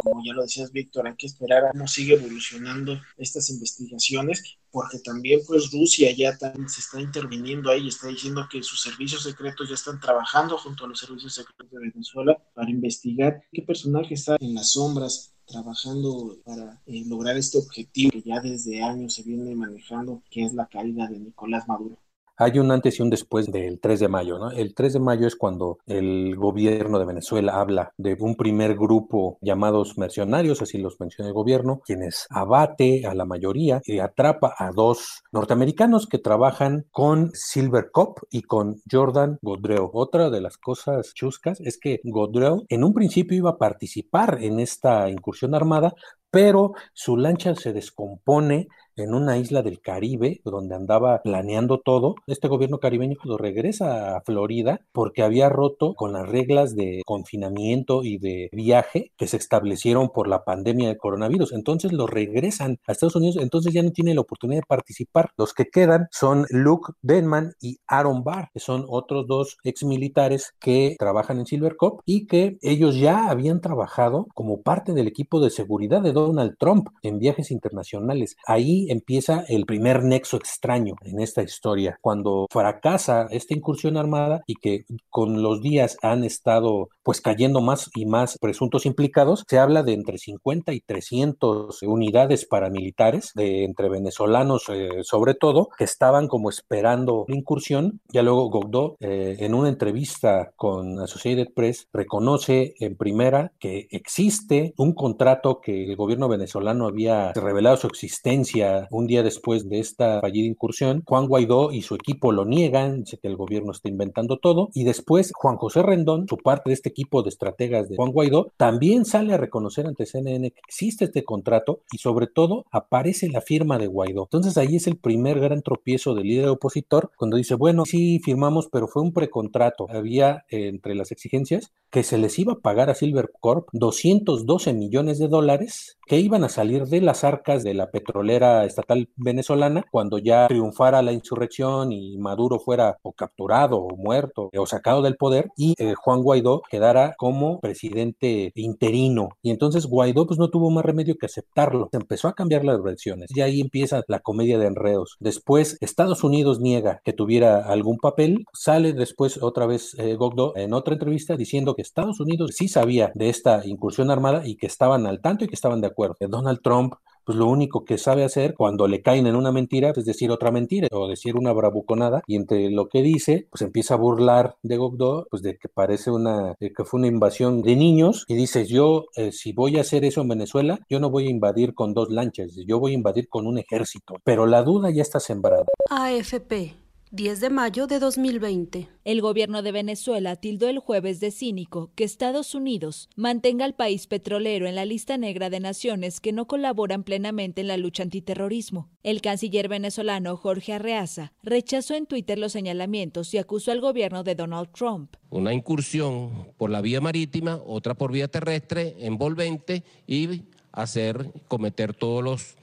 Como 0.02 0.24
ya 0.26 0.34
lo 0.34 0.44
decías 0.44 0.72
Víctor, 0.72 1.08
hay 1.08 1.16
que 1.16 1.28
esperar 1.28 1.66
a 1.66 1.72
cómo 1.72 1.88
sigue 1.88 2.14
evolucionando 2.14 2.98
estas 3.18 3.50
investigaciones, 3.50 4.58
porque 4.72 5.00
también 5.00 5.42
pues 5.46 5.70
Rusia 5.72 6.10
ya 6.16 6.38
se 6.38 6.80
está 6.80 7.02
interviniendo 7.02 7.70
ahí, 7.70 7.90
está 7.90 8.08
diciendo 8.08 8.48
que 8.50 8.64
sus 8.64 8.82
servicios 8.82 9.24
secretos 9.24 9.68
ya 9.68 9.76
están 9.76 10.00
trabajando 10.00 10.58
junto 10.58 10.86
a 10.86 10.88
los 10.88 11.00
servicios 11.00 11.36
secretos 11.36 11.70
de 11.70 11.90
Venezuela 11.90 12.42
para 12.56 12.70
investigar 12.70 13.44
qué 13.52 13.62
personaje 13.62 14.14
está 14.14 14.38
en 14.40 14.56
las 14.56 14.72
sombras 14.72 15.34
trabajando 15.46 16.38
para 16.46 16.82
eh, 16.86 17.04
lograr 17.08 17.36
este 17.36 17.58
objetivo 17.58 18.12
que 18.12 18.22
ya 18.22 18.40
desde 18.40 18.82
años 18.82 19.16
se 19.16 19.24
viene 19.24 19.54
manejando, 19.54 20.24
que 20.32 20.46
es 20.46 20.54
la 20.54 20.68
caída 20.68 21.08
de 21.08 21.20
Nicolás 21.20 21.68
Maduro 21.68 21.98
hay 22.42 22.58
un 22.58 22.72
antes 22.72 22.98
y 22.98 23.04
un 23.04 23.12
después 23.12 23.52
del 23.52 23.80
3 23.80 24.00
de 24.00 24.08
mayo. 24.08 24.50
El 24.50 24.74
3 24.74 24.94
de 24.94 25.00
mayo 25.00 25.28
es 25.28 25.36
cuando 25.36 25.78
el 25.86 26.36
gobierno 26.36 26.98
de 26.98 27.06
Venezuela 27.06 27.62
habla 27.62 27.94
de 27.98 28.18
un 28.20 28.36
primer 28.36 28.76
grupo 28.76 29.38
llamados 29.42 29.96
mercenarios, 30.00 30.60
así 30.60 30.80
los 30.80 31.00
menciona 31.00 31.28
el 31.28 31.36
gobierno, 31.36 31.82
quienes 31.86 32.26
abate 32.32 33.06
a 33.06 33.14
la 33.14 33.26
mayoría 33.26 33.80
y 33.86 34.00
atrapa 34.00 34.56
a 34.58 34.72
dos 34.72 35.22
norteamericanos 35.32 36.08
que 36.08 36.18
trabajan 36.18 36.88
con 36.90 37.30
Silver 37.36 37.92
Cop 37.92 38.18
y 38.32 38.42
con 38.42 38.82
Jordan 38.92 39.38
Godreo. 39.44 39.92
Otra 39.94 40.32
de 40.32 40.42
las 40.42 40.58
cosas 40.58 41.14
chuscas 41.14 41.60
es 41.62 41.78
que 41.78 42.02
Godreo 42.04 42.64
en 42.70 42.84
un 42.84 42.96
principio 42.96 43.38
iba 43.38 43.52
a 43.52 43.58
participar 43.60 44.40
en 44.42 44.60
esta 44.60 45.08
incursión 45.12 45.54
armada, 45.54 45.94
pero 46.32 46.74
su 46.94 47.18
lancha 47.18 47.54
se 47.54 47.72
descompone 47.72 48.68
en 48.96 49.14
una 49.14 49.38
isla 49.38 49.62
del 49.62 49.82
Caribe 49.82 50.42
donde 50.44 50.76
andaba 50.76 51.22
planeando 51.22 51.80
todo. 51.80 52.16
Este 52.28 52.48
gobierno 52.48 52.80
caribeño 52.80 53.18
lo 53.24 53.38
regresa 53.38 54.18
a 54.18 54.22
Florida 54.22 54.82
porque 54.92 55.24
había 55.24 55.50
roto 55.50 55.94
con 55.96 56.14
las 56.14 56.28
reglas 56.28 56.76
de 56.76 57.02
confinamiento 57.06 58.04
y 58.04 58.18
de 58.18 58.50
viaje 58.52 59.12
que 59.18 59.28
se 59.28 59.38
establecieron 59.38 60.10
por 60.10 60.28
la 60.28 60.44
pandemia 60.44 60.88
del 60.88 60.98
coronavirus. 60.98 61.54
Entonces 61.54 61.94
lo 61.94 62.08
regresan 62.08 62.80
a 62.88 62.92
Estados 62.92 63.16
Unidos, 63.16 63.38
entonces 63.38 63.74
ya 63.74 63.84
no 63.84 63.92
tiene 63.92 64.14
la 64.14 64.22
oportunidad 64.22 64.62
de 64.62 64.68
participar. 64.68 65.32
Los 65.38 65.54
que 65.54 65.66
quedan 65.66 66.08
son 66.12 66.46
Luke 66.50 66.94
Denman 67.02 67.54
y 67.62 67.80
Aaron 67.88 68.24
Barr, 68.24 68.50
que 68.54 68.60
son 68.60 68.86
otros 68.88 69.28
dos 69.28 69.58
ex 69.64 69.84
militares 69.84 70.54
que 70.60 70.96
trabajan 71.00 71.40
en 71.40 71.46
Silver 71.46 71.76
Cop 71.76 72.02
y 72.06 72.28
que 72.28 72.58
ellos 72.62 72.96
ya 72.96 73.30
habían 73.30 73.62
trabajado 73.62 74.28
como 74.34 74.62
parte 74.62 74.94
del 74.94 75.08
equipo 75.08 75.40
de 75.40 75.50
seguridad 75.50 76.02
de 76.02 76.14
Donald 76.14 76.56
Trump 76.60 76.90
en 77.02 77.20
viajes 77.20 77.52
internacionales. 77.52 78.36
Ahí 78.46 78.81
empieza 78.90 79.44
el 79.48 79.66
primer 79.66 80.04
nexo 80.04 80.38
extraño 80.38 80.96
en 81.04 81.20
esta 81.20 81.44
historia, 81.44 81.98
cuando 82.02 82.48
fracasa 82.50 83.28
esta 83.30 83.54
incursión 83.54 83.98
armada 83.98 84.42
y 84.48 84.56
que 84.56 84.86
con 85.10 85.42
los 85.42 85.62
días 85.62 85.98
han 86.02 86.24
estado 86.24 86.90
pues 87.04 87.22
cayendo 87.22 87.62
más 87.62 87.90
y 87.96 88.06
más 88.06 88.38
presuntos 88.40 88.86
implicados, 88.86 89.44
se 89.48 89.60
habla 89.60 89.84
de 89.84 89.94
entre 89.94 90.18
50 90.18 90.74
y 90.74 90.82
300 90.82 91.82
unidades 91.84 92.46
paramilitares, 92.46 93.32
de 93.36 93.64
entre 93.64 93.90
venezolanos 93.90 94.66
eh, 94.70 94.90
sobre 95.04 95.34
todo, 95.34 95.70
que 95.78 95.84
estaban 95.84 96.28
como 96.28 96.50
esperando 96.50 97.26
la 97.28 97.36
incursión. 97.36 98.02
Ya 98.10 98.24
luego 98.24 98.50
Gogdo, 98.50 98.98
eh, 99.00 99.38
en 99.40 99.54
una 99.54 99.70
entrevista 99.70 100.52
con 100.56 101.00
Associated 101.00 101.54
Press, 101.54 101.88
reconoce 101.94 102.76
en 102.80 102.96
primera 102.96 103.52
que 103.60 103.88
existe 103.92 104.74
un 104.78 104.94
contrato 104.94 105.62
que 105.62 105.86
el 105.86 105.96
gobierno 105.96 106.28
venezolano 106.28 106.88
había 106.88 107.34
revelado 107.34 107.78
su 107.78 107.88
existencia 107.88 108.88
un 108.92 109.08
día 109.08 109.24
después 109.24 109.68
de 109.70 109.80
esta 109.80 110.22
fallida 110.22 110.48
incursión. 110.48 111.04
Juan 111.06 111.28
Guaidó 111.28 111.72
y 111.72 111.82
su 111.82 111.96
equipo 111.96 112.32
lo 112.32 112.46
niegan, 112.46 113.04
dice 113.04 113.18
que 113.18 113.28
el 113.28 113.38
gobierno 113.38 113.72
está 113.72 113.90
inventando 113.90 114.38
todo. 114.38 114.70
Y 114.74 114.84
después 114.84 115.32
Juan 115.34 115.58
José 115.58 115.82
Rendón, 115.84 116.28
su 116.28 116.38
parte 116.38 116.70
de 116.70 116.76
este 116.76 116.91
equipo 116.92 117.24
de 117.24 117.30
estrategas 117.30 117.90
de 117.90 117.96
Juan 117.96 118.12
Guaidó, 118.12 118.52
también 118.58 119.06
sale 119.06 119.34
a 119.34 119.38
reconocer 119.38 119.88
ante 119.88 120.06
CNN 120.06 120.52
que 120.52 120.62
existe 120.68 121.06
este 121.06 121.24
contrato 121.24 121.82
y 121.92 121.98
sobre 121.98 122.28
todo 122.28 122.66
aparece 122.72 123.30
la 123.30 123.42
firma 123.42 123.78
de 123.78 123.88
Guaidó. 123.88 124.24
Entonces 124.24 124.58
ahí 124.58 124.76
es 124.76 124.88
el 124.88 124.98
primer 124.98 125.40
gran 125.40 125.62
tropiezo 125.62 126.14
del 126.14 126.28
líder 126.28 126.50
opositor 126.50 127.12
cuando 127.18 127.38
dice, 127.38 127.56
bueno, 127.56 127.86
sí 127.86 128.20
firmamos, 128.20 128.68
pero 128.72 128.88
fue 128.88 129.02
un 129.02 129.14
precontrato. 129.14 129.88
Había 129.90 130.46
eh, 130.50 130.68
entre 130.68 130.96
las 130.96 131.12
exigencias 131.12 131.72
que 131.90 132.04
se 132.04 132.18
les 132.18 132.38
iba 132.40 132.54
a 132.54 132.60
pagar 132.60 132.90
a 132.90 132.96
Silver 132.96 133.32
Corp 133.40 133.68
212 133.74 134.74
millones 134.74 135.20
de 135.20 135.28
dólares 135.28 135.98
que 136.12 136.20
iban 136.20 136.44
a 136.44 136.50
salir 136.50 136.88
de 136.88 137.00
las 137.00 137.24
arcas 137.24 137.64
de 137.64 137.74
la 137.74 137.90
petrolera 137.90 138.66
estatal 138.66 139.08
venezolana 139.16 139.86
cuando 139.90 140.18
ya 140.18 140.50
triunfara 140.50 141.02
la 141.02 141.14
insurrección 141.14 141.94
y 141.94 142.18
Maduro 142.18 142.60
fuera 142.60 142.98
o 143.02 143.14
capturado 143.14 143.78
o 143.78 143.96
muerto 143.96 144.50
o 144.54 144.66
sacado 144.66 145.02
del 145.04 145.16
poder 145.16 145.48
y 145.56 145.74
eh, 145.78 145.94
Juan 145.96 146.22
Guaidó 146.22 146.64
quedara 146.70 147.16
como 147.18 147.62
presidente 147.62 148.52
interino. 148.56 149.30
Y 149.42 149.52
entonces 149.52 149.86
Guaidó 149.86 150.28
pues 150.28 150.38
no 150.38 150.50
tuvo 150.50 150.70
más 150.70 150.84
remedio 150.84 151.16
que 151.16 151.28
aceptarlo. 151.28 151.88
Se 151.92 151.96
empezó 151.96 152.28
a 152.28 152.34
cambiar 152.34 152.66
las 152.66 152.84
versiones 152.84 153.30
y 153.34 153.40
ahí 153.40 153.62
empieza 153.62 154.04
la 154.10 154.20
comedia 154.20 154.60
de 154.60 154.68
enredos. 154.68 155.16
Después 155.22 155.78
Estados 155.80 156.26
Unidos 156.26 156.60
niega 156.60 157.00
que 157.06 157.14
tuviera 157.14 157.60
algún 157.60 157.96
papel. 157.96 158.44
Sale 158.52 158.92
después 158.92 159.42
otra 159.42 159.66
vez 159.66 159.96
eh, 159.98 160.16
Gogdo 160.16 160.58
en 160.58 160.74
otra 160.74 160.96
entrevista 160.96 161.38
diciendo 161.38 161.74
que 161.74 161.84
Estados 161.84 162.20
Unidos 162.20 162.52
sí 162.54 162.68
sabía 162.68 163.14
de 163.16 163.30
esta 163.30 163.66
incursión 163.66 164.12
armada 164.12 164.46
y 164.46 164.58
que 164.58 164.68
estaban 164.68 165.06
al 165.06 165.22
tanto 165.22 165.46
y 165.46 165.48
que 165.48 165.56
estaban 165.56 165.80
de 165.80 165.88
acuerdo 165.88 166.01
Donald 166.20 166.62
Trump 166.62 166.96
pues 167.26 167.38
lo 167.38 167.48
único 167.48 167.86
que 167.86 167.98
sabe 167.98 168.24
hacer 168.24 168.56
cuando 168.56 168.88
le 168.88 169.02
caen 169.02 169.28
en 169.28 169.36
una 169.36 169.52
mentira 169.52 169.94
es 169.96 170.06
decir 170.06 170.32
otra 170.32 170.52
mentira 170.52 170.88
o 170.92 171.08
decir 171.08 171.36
una 171.36 171.54
bravuconada. 171.54 172.24
Y 172.28 172.36
entre 172.36 172.70
lo 172.72 172.88
que 172.88 173.02
dice 173.02 173.48
pues 173.50 173.62
empieza 173.62 173.94
a 173.94 173.98
burlar 173.98 174.56
de 174.64 174.78
Gogdo 174.78 175.28
pues 175.30 175.44
de 175.44 175.58
que 175.58 175.70
parece 175.70 176.12
una 176.12 176.56
que 176.60 176.84
fue 176.84 177.00
una 177.00 177.08
invasión 177.08 177.62
de 177.62 177.76
niños. 177.76 178.26
Y 178.28 178.36
dice 178.36 178.66
yo 178.66 179.06
eh, 179.16 179.32
si 179.32 179.54
voy 179.54 179.78
a 179.78 179.82
hacer 179.82 180.04
eso 180.04 180.22
en 180.22 180.30
Venezuela 180.30 180.80
yo 180.90 181.00
no 181.00 181.10
voy 181.10 181.28
a 181.28 181.32
invadir 181.32 181.74
con 181.74 181.94
dos 181.94 182.10
lanchas 182.10 182.56
yo 182.66 182.80
voy 182.80 182.94
a 182.94 182.96
invadir 182.96 183.28
con 183.30 183.48
un 183.48 183.58
ejército 183.58 184.16
pero 184.24 184.46
la 184.46 184.64
duda 184.64 184.90
ya 184.90 185.02
está 185.02 185.20
sembrada. 185.20 185.66
AFP 185.90 186.81
10 187.14 187.42
de 187.42 187.50
mayo 187.50 187.88
de 187.88 188.00
2020. 188.00 188.88
El 189.04 189.20
gobierno 189.20 189.62
de 189.64 189.74
Venezuela 189.74 190.38
tildó 190.38 190.70
el 190.70 190.80
jueves 190.80 191.20
de 191.20 191.32
cínico 191.32 191.92
que 191.94 192.06
Estados 192.06 192.56
Unidos 192.56 193.10
mantenga 193.18 193.66
al 193.66 193.76
país 193.76 194.08
petrolero 194.08 194.66
en 194.66 194.76
la 194.76 194.86
lista 194.86 195.18
negra 195.18 195.50
de 195.50 195.60
naciones 195.60 196.22
que 196.22 196.32
no 196.32 196.48
colaboran 196.48 197.04
plenamente 197.04 197.60
en 197.60 197.68
la 197.68 197.76
lucha 197.76 198.04
antiterrorismo. 198.04 198.88
El 199.04 199.20
canciller 199.20 199.68
venezolano 199.68 200.38
Jorge 200.38 200.72
Arreaza 200.72 201.34
rechazó 201.44 201.96
en 201.96 202.06
Twitter 202.06 202.40
los 202.40 202.54
señalamientos 202.54 203.34
y 203.34 203.40
acusó 203.40 203.74
al 203.74 203.82
gobierno 203.82 204.24
de 204.24 204.36
Donald 204.36 204.70
Trump. 204.72 205.18
Una 205.32 205.54
incursión 205.54 206.54
por 206.56 206.70
la 206.70 206.80
vía 206.80 207.02
marítima, 207.02 207.60
otra 207.66 207.94
por 207.94 208.14
vía 208.14 208.30
terrestre, 208.30 208.96
envolvente 209.00 209.84
y 210.08 210.44
hacer 210.72 211.30
cometer 211.50 211.94
todas 211.94 212.56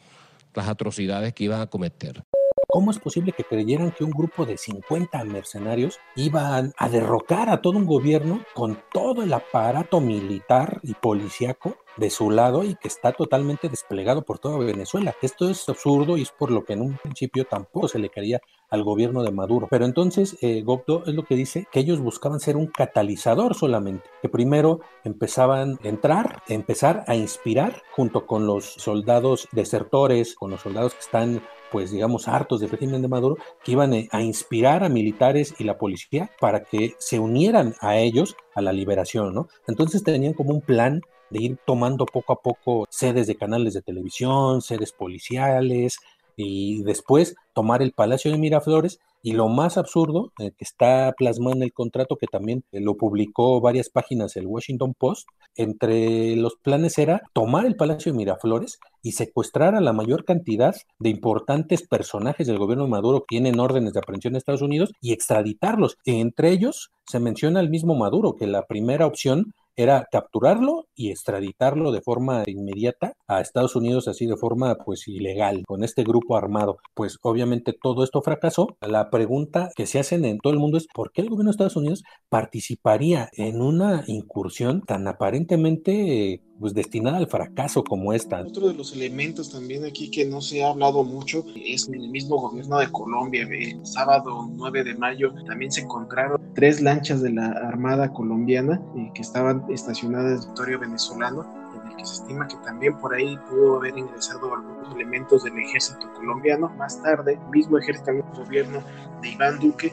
las 0.54 0.68
atrocidades 0.68 1.34
que 1.34 1.44
iban 1.44 1.60
a 1.60 1.66
cometer. 1.66 2.24
¿Cómo 2.70 2.90
es 2.90 2.98
posible 2.98 3.32
que 3.32 3.44
creyeran 3.44 3.92
que 3.92 4.04
un 4.04 4.10
grupo 4.10 4.44
de 4.44 4.58
50 4.58 5.24
mercenarios 5.24 5.98
iban 6.16 6.74
a 6.76 6.90
derrocar 6.90 7.48
a 7.48 7.62
todo 7.62 7.78
un 7.78 7.86
gobierno 7.86 8.44
con 8.52 8.78
todo 8.92 9.22
el 9.22 9.32
aparato 9.32 10.02
militar 10.02 10.78
y 10.82 10.92
policíaco 10.92 11.78
de 11.96 12.10
su 12.10 12.30
lado 12.30 12.64
y 12.64 12.74
que 12.74 12.88
está 12.88 13.12
totalmente 13.12 13.70
desplegado 13.70 14.22
por 14.22 14.38
toda 14.38 14.58
Venezuela. 14.58 15.16
Esto 15.22 15.48
es 15.48 15.66
absurdo 15.66 16.18
y 16.18 16.22
es 16.22 16.30
por 16.30 16.50
lo 16.50 16.66
que 16.66 16.74
en 16.74 16.82
un 16.82 16.98
principio 16.98 17.46
tampoco 17.46 17.88
se 17.88 17.98
le 17.98 18.10
quería 18.10 18.42
al 18.68 18.84
gobierno 18.84 19.22
de 19.22 19.32
Maduro. 19.32 19.66
Pero 19.70 19.86
entonces 19.86 20.36
eh, 20.42 20.62
es 21.06 21.14
lo 21.14 21.24
que 21.24 21.36
dice 21.36 21.66
que 21.72 21.80
ellos 21.80 22.00
buscaban 22.00 22.38
ser 22.38 22.58
un 22.58 22.66
catalizador 22.66 23.54
solamente, 23.54 24.10
que 24.20 24.28
primero 24.28 24.80
empezaban 25.04 25.78
a 25.82 25.88
entrar, 25.88 26.42
empezar 26.48 27.04
a 27.06 27.16
inspirar 27.16 27.82
junto 27.92 28.26
con 28.26 28.46
los 28.46 28.74
soldados 28.74 29.48
desertores, 29.52 30.34
con 30.34 30.50
los 30.50 30.60
soldados 30.60 30.92
que 30.92 31.00
están 31.00 31.42
pues 31.70 31.90
digamos 31.90 32.28
hartos 32.28 32.60
del 32.60 32.70
régimen 32.70 33.02
de 33.02 33.08
Maduro, 33.08 33.36
que 33.64 33.72
iban 33.72 33.94
eh, 33.94 34.08
a 34.12 34.22
inspirar 34.22 34.84
a 34.84 34.88
militares 34.88 35.54
y 35.58 35.64
la 35.64 35.78
policía 35.78 36.30
para 36.40 36.64
que 36.64 36.94
se 36.98 37.18
unieran 37.18 37.74
a 37.80 37.96
ellos 37.96 38.36
a 38.54 38.62
la 38.62 38.72
liberación, 38.72 39.34
¿no? 39.34 39.48
Entonces 39.66 40.02
tenían 40.02 40.34
como 40.34 40.50
un 40.50 40.60
plan 40.60 41.00
de 41.30 41.42
ir 41.42 41.58
tomando 41.66 42.06
poco 42.06 42.32
a 42.32 42.42
poco 42.42 42.86
sedes 42.90 43.26
de 43.26 43.36
canales 43.36 43.74
de 43.74 43.82
televisión, 43.82 44.62
sedes 44.62 44.92
policiales 44.92 45.98
y 46.36 46.82
después 46.84 47.34
tomar 47.52 47.82
el 47.82 47.92
Palacio 47.92 48.30
de 48.30 48.38
Miraflores 48.38 49.00
y 49.22 49.32
lo 49.32 49.48
más 49.48 49.76
absurdo, 49.76 50.32
eh, 50.38 50.52
que 50.56 50.64
está 50.64 51.12
plasmado 51.16 51.56
en 51.56 51.64
el 51.64 51.72
contrato, 51.72 52.16
que 52.16 52.28
también 52.28 52.64
eh, 52.72 52.80
lo 52.80 52.96
publicó 52.96 53.60
varias 53.60 53.90
páginas 53.90 54.36
el 54.36 54.46
Washington 54.46 54.94
Post, 54.94 55.28
entre 55.58 56.34
los 56.36 56.56
planes 56.56 56.98
era 56.98 57.22
tomar 57.34 57.66
el 57.66 57.76
Palacio 57.76 58.12
de 58.12 58.18
Miraflores 58.18 58.78
y 59.02 59.12
secuestrar 59.12 59.74
a 59.74 59.80
la 59.80 59.92
mayor 59.92 60.24
cantidad 60.24 60.74
de 60.98 61.10
importantes 61.10 61.86
personajes 61.86 62.46
del 62.46 62.58
gobierno 62.58 62.84
de 62.84 62.90
Maduro 62.90 63.20
que 63.20 63.26
tienen 63.36 63.60
órdenes 63.60 63.92
de 63.92 64.00
aprehensión 64.00 64.32
en 64.32 64.38
Estados 64.38 64.62
Unidos 64.62 64.92
y 65.00 65.12
extraditarlos. 65.12 65.98
Entre 66.04 66.50
ellos 66.50 66.92
se 67.06 67.20
menciona 67.20 67.60
el 67.60 67.70
mismo 67.70 67.94
Maduro, 67.94 68.36
que 68.36 68.46
la 68.46 68.66
primera 68.66 69.06
opción 69.06 69.52
era 69.78 70.08
capturarlo 70.10 70.88
y 70.96 71.10
extraditarlo 71.10 71.92
de 71.92 72.02
forma 72.02 72.42
inmediata 72.46 73.12
a 73.28 73.40
Estados 73.40 73.76
Unidos, 73.76 74.08
así 74.08 74.26
de 74.26 74.36
forma 74.36 74.74
pues 74.84 75.06
ilegal, 75.06 75.62
con 75.66 75.84
este 75.84 76.02
grupo 76.02 76.36
armado. 76.36 76.78
Pues 76.94 77.16
obviamente 77.22 77.72
todo 77.80 78.02
esto 78.02 78.20
fracasó. 78.20 78.76
La 78.80 79.08
pregunta 79.08 79.70
que 79.76 79.86
se 79.86 80.00
hacen 80.00 80.24
en 80.24 80.38
todo 80.38 80.52
el 80.52 80.58
mundo 80.58 80.78
es 80.78 80.88
¿por 80.92 81.12
qué 81.12 81.22
el 81.22 81.30
gobierno 81.30 81.50
de 81.50 81.52
Estados 81.52 81.76
Unidos 81.76 82.02
participaría 82.28 83.28
en 83.32 83.62
una 83.62 84.02
incursión 84.08 84.82
tan 84.82 85.06
aparentemente 85.06 86.42
pues 86.58 86.74
destinada 86.74 87.18
al 87.18 87.26
fracaso 87.26 87.84
como 87.84 88.12
esta. 88.12 88.40
Otro 88.40 88.68
de 88.68 88.74
los 88.74 88.92
elementos 88.92 89.50
también 89.50 89.84
aquí 89.84 90.10
que 90.10 90.24
no 90.24 90.40
se 90.40 90.64
ha 90.64 90.70
hablado 90.70 91.04
mucho 91.04 91.44
es 91.54 91.88
el 91.88 92.08
mismo 92.08 92.36
gobierno 92.40 92.78
de 92.78 92.90
Colombia. 92.90 93.46
El 93.50 93.86
sábado 93.86 94.48
9 94.50 94.84
de 94.84 94.94
mayo 94.94 95.32
también 95.46 95.70
se 95.70 95.82
encontraron 95.82 96.40
tres 96.54 96.80
lanchas 96.80 97.22
de 97.22 97.30
la 97.30 97.46
Armada 97.48 98.12
colombiana 98.12 98.80
eh, 98.96 99.10
que 99.14 99.22
estaban 99.22 99.64
estacionadas 99.70 100.32
en 100.32 100.40
territorio 100.40 100.80
venezolano 100.80 101.46
en 101.74 101.90
el 101.90 101.96
que 101.96 102.04
se 102.04 102.14
estima 102.14 102.48
que 102.48 102.56
también 102.64 102.96
por 102.98 103.14
ahí 103.14 103.38
pudo 103.48 103.76
haber 103.76 103.96
ingresado 103.96 104.54
algunos 104.54 104.94
elementos 104.94 105.44
del 105.44 105.58
ejército 105.58 106.12
colombiano. 106.14 106.68
Más 106.76 107.00
tarde, 107.02 107.34
el 107.34 107.50
mismo 107.50 107.78
ejército, 107.78 108.10
el 108.10 108.22
gobierno 108.36 108.82
de 109.22 109.28
Iván 109.30 109.58
Duque 109.58 109.92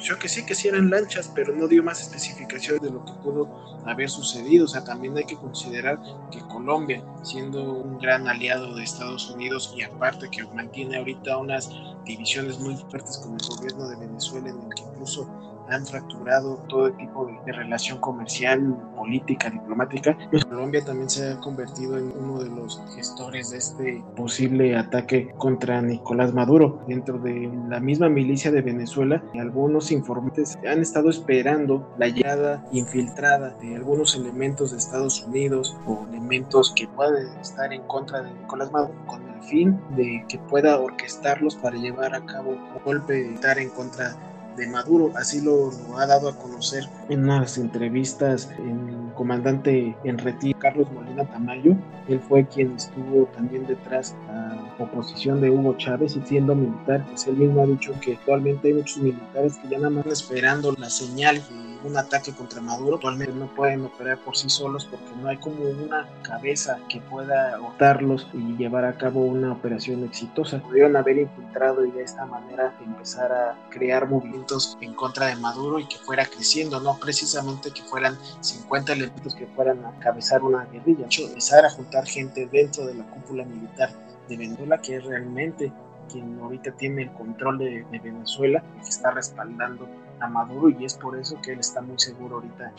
reconoció 0.00 0.18
que 0.18 0.28
sí, 0.28 0.46
que 0.46 0.54
sí 0.54 0.68
eran 0.68 0.90
lanchas, 0.90 1.30
pero 1.34 1.54
no 1.54 1.68
dio 1.68 1.82
más 1.82 2.00
especificaciones 2.00 2.82
de 2.82 2.90
lo 2.90 3.04
que 3.04 3.12
pudo 3.22 3.48
haber 3.86 4.08
sucedido. 4.08 4.64
O 4.64 4.68
sea, 4.68 4.82
también 4.82 5.16
hay 5.16 5.24
que 5.24 5.36
considerar 5.36 5.98
que 6.30 6.40
Colombia, 6.48 7.02
siendo 7.22 7.62
un 7.74 7.98
gran 7.98 8.26
aliado 8.26 8.74
de 8.74 8.82
Estados 8.82 9.30
Unidos 9.30 9.74
y 9.76 9.82
aparte 9.82 10.30
que 10.30 10.44
mantiene 10.54 10.96
ahorita 10.96 11.36
unas 11.36 11.70
divisiones 12.04 12.58
muy 12.58 12.76
fuertes 12.76 13.18
con 13.18 13.34
el 13.34 13.46
gobierno 13.46 13.88
de 13.88 13.96
Venezuela, 13.96 14.48
en 14.48 14.62
el 14.62 14.74
que 14.74 14.82
incluso 14.82 15.28
han 15.70 15.86
fracturado 15.86 16.56
todo 16.68 16.92
tipo 16.92 17.26
de, 17.44 17.52
relación 17.52 17.98
comercial, 17.98 18.76
política, 18.96 19.50
diplomática. 19.50 20.16
Pues 20.30 20.44
Colombia 20.44 20.84
también 20.84 21.10
se 21.10 21.32
ha 21.32 21.40
convertido 21.40 21.98
en 21.98 22.12
uno 22.16 22.42
de 22.42 22.48
los 22.50 22.80
gestores 22.94 23.50
de 23.50 23.58
este 23.58 24.04
posible 24.16 24.76
ataque 24.76 25.32
contra 25.38 25.80
Nicolás 25.82 26.32
Maduro. 26.32 26.82
Dentro 26.86 27.18
de 27.18 27.50
la 27.68 27.80
misma 27.80 28.08
milicia 28.08 28.50
de 28.50 28.62
Venezuela, 28.62 29.22
algunos 29.34 29.90
informantes 29.90 30.58
han 30.68 30.80
estado 30.80 31.10
esperando 31.10 31.92
la 31.98 32.08
llegada 32.08 32.64
infiltrada 32.72 33.56
de 33.60 33.76
algunos 33.76 34.14
elementos 34.14 34.72
de 34.72 34.78
Estados 34.78 35.24
Unidos 35.24 35.76
o 35.86 36.06
elementos 36.08 36.72
que 36.74 36.88
puedan 36.88 37.38
estar 37.40 37.72
en 37.72 37.82
contra 37.82 38.22
de 38.22 38.32
Nicolás 38.32 38.70
Maduro 38.72 38.94
con 39.06 39.22
el 39.28 39.42
fin 39.42 39.80
de 39.96 40.24
que 40.28 40.38
pueda 40.38 40.78
orquestarlos 40.78 41.56
para 41.56 41.76
llevar 41.76 42.14
a 42.14 42.24
cabo 42.24 42.50
un 42.50 42.84
golpe 42.84 43.34
estar 43.34 43.58
en 43.58 43.70
contra 43.70 44.16
de 44.56 44.66
Maduro, 44.66 45.12
así 45.16 45.40
lo, 45.40 45.70
ha 45.96 46.06
dado 46.06 46.28
a 46.28 46.36
conocer 46.36 46.88
en 47.08 47.24
unas 47.24 47.58
entrevistas 47.58 48.48
el 48.58 49.12
comandante 49.14 49.96
en 50.04 50.18
retiro, 50.18 50.58
Carlos 50.58 50.90
Molina 50.92 51.24
Tamayo, 51.24 51.76
él 52.08 52.20
fue 52.20 52.46
quien 52.46 52.74
estuvo 52.76 53.26
también 53.26 53.66
detrás 53.66 54.14
de 54.26 54.34
la 54.34 54.84
oposición 54.84 55.40
de 55.40 55.50
Hugo 55.50 55.76
Chávez 55.76 56.16
y 56.16 56.22
siendo 56.26 56.54
militar, 56.54 57.04
pues 57.08 57.26
él 57.26 57.36
mismo 57.36 57.62
ha 57.62 57.66
dicho 57.66 57.92
que 58.00 58.14
actualmente 58.14 58.68
hay 58.68 58.74
muchos 58.74 58.98
militares 58.98 59.58
que 59.58 59.68
ya 59.68 59.78
nada 59.78 59.90
más 59.90 60.06
esperando 60.06 60.72
la 60.72 60.90
señal 60.90 61.42
un 61.84 61.96
ataque 61.96 62.32
contra 62.32 62.60
Maduro, 62.60 62.96
actualmente 62.96 63.32
no 63.32 63.46
pueden 63.46 63.84
operar 63.84 64.18
por 64.18 64.36
sí 64.36 64.48
solos 64.48 64.86
porque 64.86 65.10
no 65.20 65.28
hay 65.28 65.36
como 65.38 65.62
una 65.64 66.08
cabeza 66.22 66.78
que 66.88 67.00
pueda 67.00 67.60
optarlos 67.60 68.28
y 68.32 68.56
llevar 68.56 68.84
a 68.84 68.96
cabo 68.96 69.20
una 69.20 69.52
operación 69.52 70.04
exitosa. 70.04 70.60
Pudieron 70.62 70.96
haber 70.96 71.18
infiltrado 71.18 71.84
y 71.84 71.90
de 71.90 72.02
esta 72.02 72.26
manera 72.26 72.74
empezar 72.84 73.32
a 73.32 73.58
crear 73.70 74.08
movimientos 74.08 74.76
en 74.80 74.94
contra 74.94 75.26
de 75.26 75.36
Maduro 75.36 75.78
y 75.78 75.86
que 75.86 75.96
fuera 75.96 76.26
creciendo, 76.26 76.80
no 76.80 76.98
precisamente 76.98 77.70
que 77.70 77.82
fueran 77.82 78.18
50 78.40 78.92
elementos 78.92 79.34
que 79.34 79.46
fueran 79.46 79.84
a 79.84 79.98
cabezar 80.00 80.42
una 80.42 80.64
guerrilla, 80.66 81.06
hecho, 81.06 81.26
empezar 81.26 81.64
a 81.64 81.70
juntar 81.70 82.06
gente 82.06 82.48
dentro 82.50 82.86
de 82.86 82.94
la 82.94 83.04
cúpula 83.04 83.44
militar 83.44 83.90
de 84.28 84.36
Venezuela 84.36 84.78
que 84.78 84.96
es 84.96 85.04
realmente 85.04 85.72
quien 86.10 86.38
ahorita 86.40 86.72
tiene 86.72 87.02
el 87.02 87.12
control 87.12 87.58
de, 87.58 87.84
de 87.90 87.98
Venezuela 87.98 88.62
y 88.78 88.82
que 88.82 88.88
está 88.88 89.10
respaldando 89.10 89.88
a 90.20 90.28
Maduro 90.28 90.70
y 90.70 90.84
es 90.84 90.94
por 90.94 91.18
eso 91.18 91.40
que 91.42 91.52
él 91.52 91.60
está 91.60 91.80
muy 91.80 91.98
seguro 91.98 92.36
ahorita. 92.36 92.72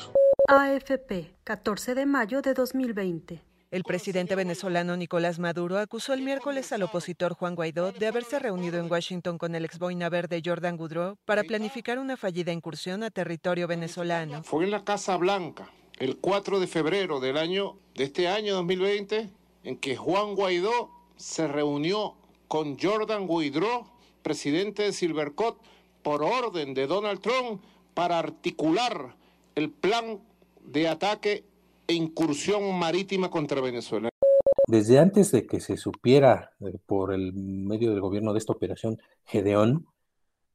AFP, 0.47 1.35
14 1.43 1.95
de 1.95 2.05
mayo 2.05 2.41
de 2.41 2.53
2020. 2.53 3.41
El 3.71 3.83
presidente 3.83 4.35
venezolano 4.35 4.97
Nicolás 4.97 5.39
Maduro 5.39 5.77
acusó 5.77 6.13
el 6.13 6.21
miércoles 6.23 6.73
al 6.73 6.83
opositor 6.83 7.35
Juan 7.35 7.55
Guaidó 7.55 7.93
de 7.93 8.05
haberse 8.05 8.37
reunido 8.37 8.77
en 8.77 8.91
Washington 8.91 9.37
con 9.37 9.55
el 9.55 9.63
ex 9.63 9.79
boina 9.79 10.09
verde 10.09 10.41
Jordan 10.43 10.75
Goudreau 10.75 11.15
para 11.23 11.43
planificar 11.43 11.97
una 11.97 12.17
fallida 12.17 12.51
incursión 12.51 13.01
a 13.01 13.11
territorio 13.11 13.67
venezolano. 13.67 14.43
Fue 14.43 14.65
en 14.65 14.71
la 14.71 14.83
Casa 14.83 15.15
Blanca 15.15 15.69
el 15.99 16.17
4 16.17 16.59
de 16.59 16.67
febrero 16.67 17.21
del 17.21 17.37
año 17.37 17.77
de 17.95 18.03
este 18.03 18.27
año 18.27 18.55
2020 18.55 19.29
en 19.63 19.77
que 19.77 19.95
Juan 19.95 20.35
Guaidó 20.35 20.89
se 21.15 21.47
reunió 21.47 22.15
con 22.49 22.77
Jordan 22.77 23.25
Guaidó, 23.25 23.85
presidente 24.21 24.83
de 24.83 24.91
Silvercott, 24.91 25.61
por 26.01 26.23
orden 26.23 26.73
de 26.73 26.87
Donald 26.87 27.21
Trump 27.21 27.61
para 27.93 28.19
articular 28.19 29.15
el 29.55 29.69
plan 29.69 30.19
de 30.63 30.87
ataque 30.87 31.43
e 31.87 31.93
incursión 31.93 32.77
marítima 32.77 33.29
contra 33.29 33.61
Venezuela. 33.61 34.09
Desde 34.67 34.99
antes 34.99 35.31
de 35.31 35.45
que 35.45 35.59
se 35.59 35.75
supiera 35.77 36.51
eh, 36.61 36.77
por 36.85 37.13
el 37.13 37.33
medio 37.33 37.91
del 37.91 37.99
gobierno 37.99 38.31
de 38.31 38.39
esta 38.39 38.53
operación 38.53 38.97
Gedeón, 39.25 39.87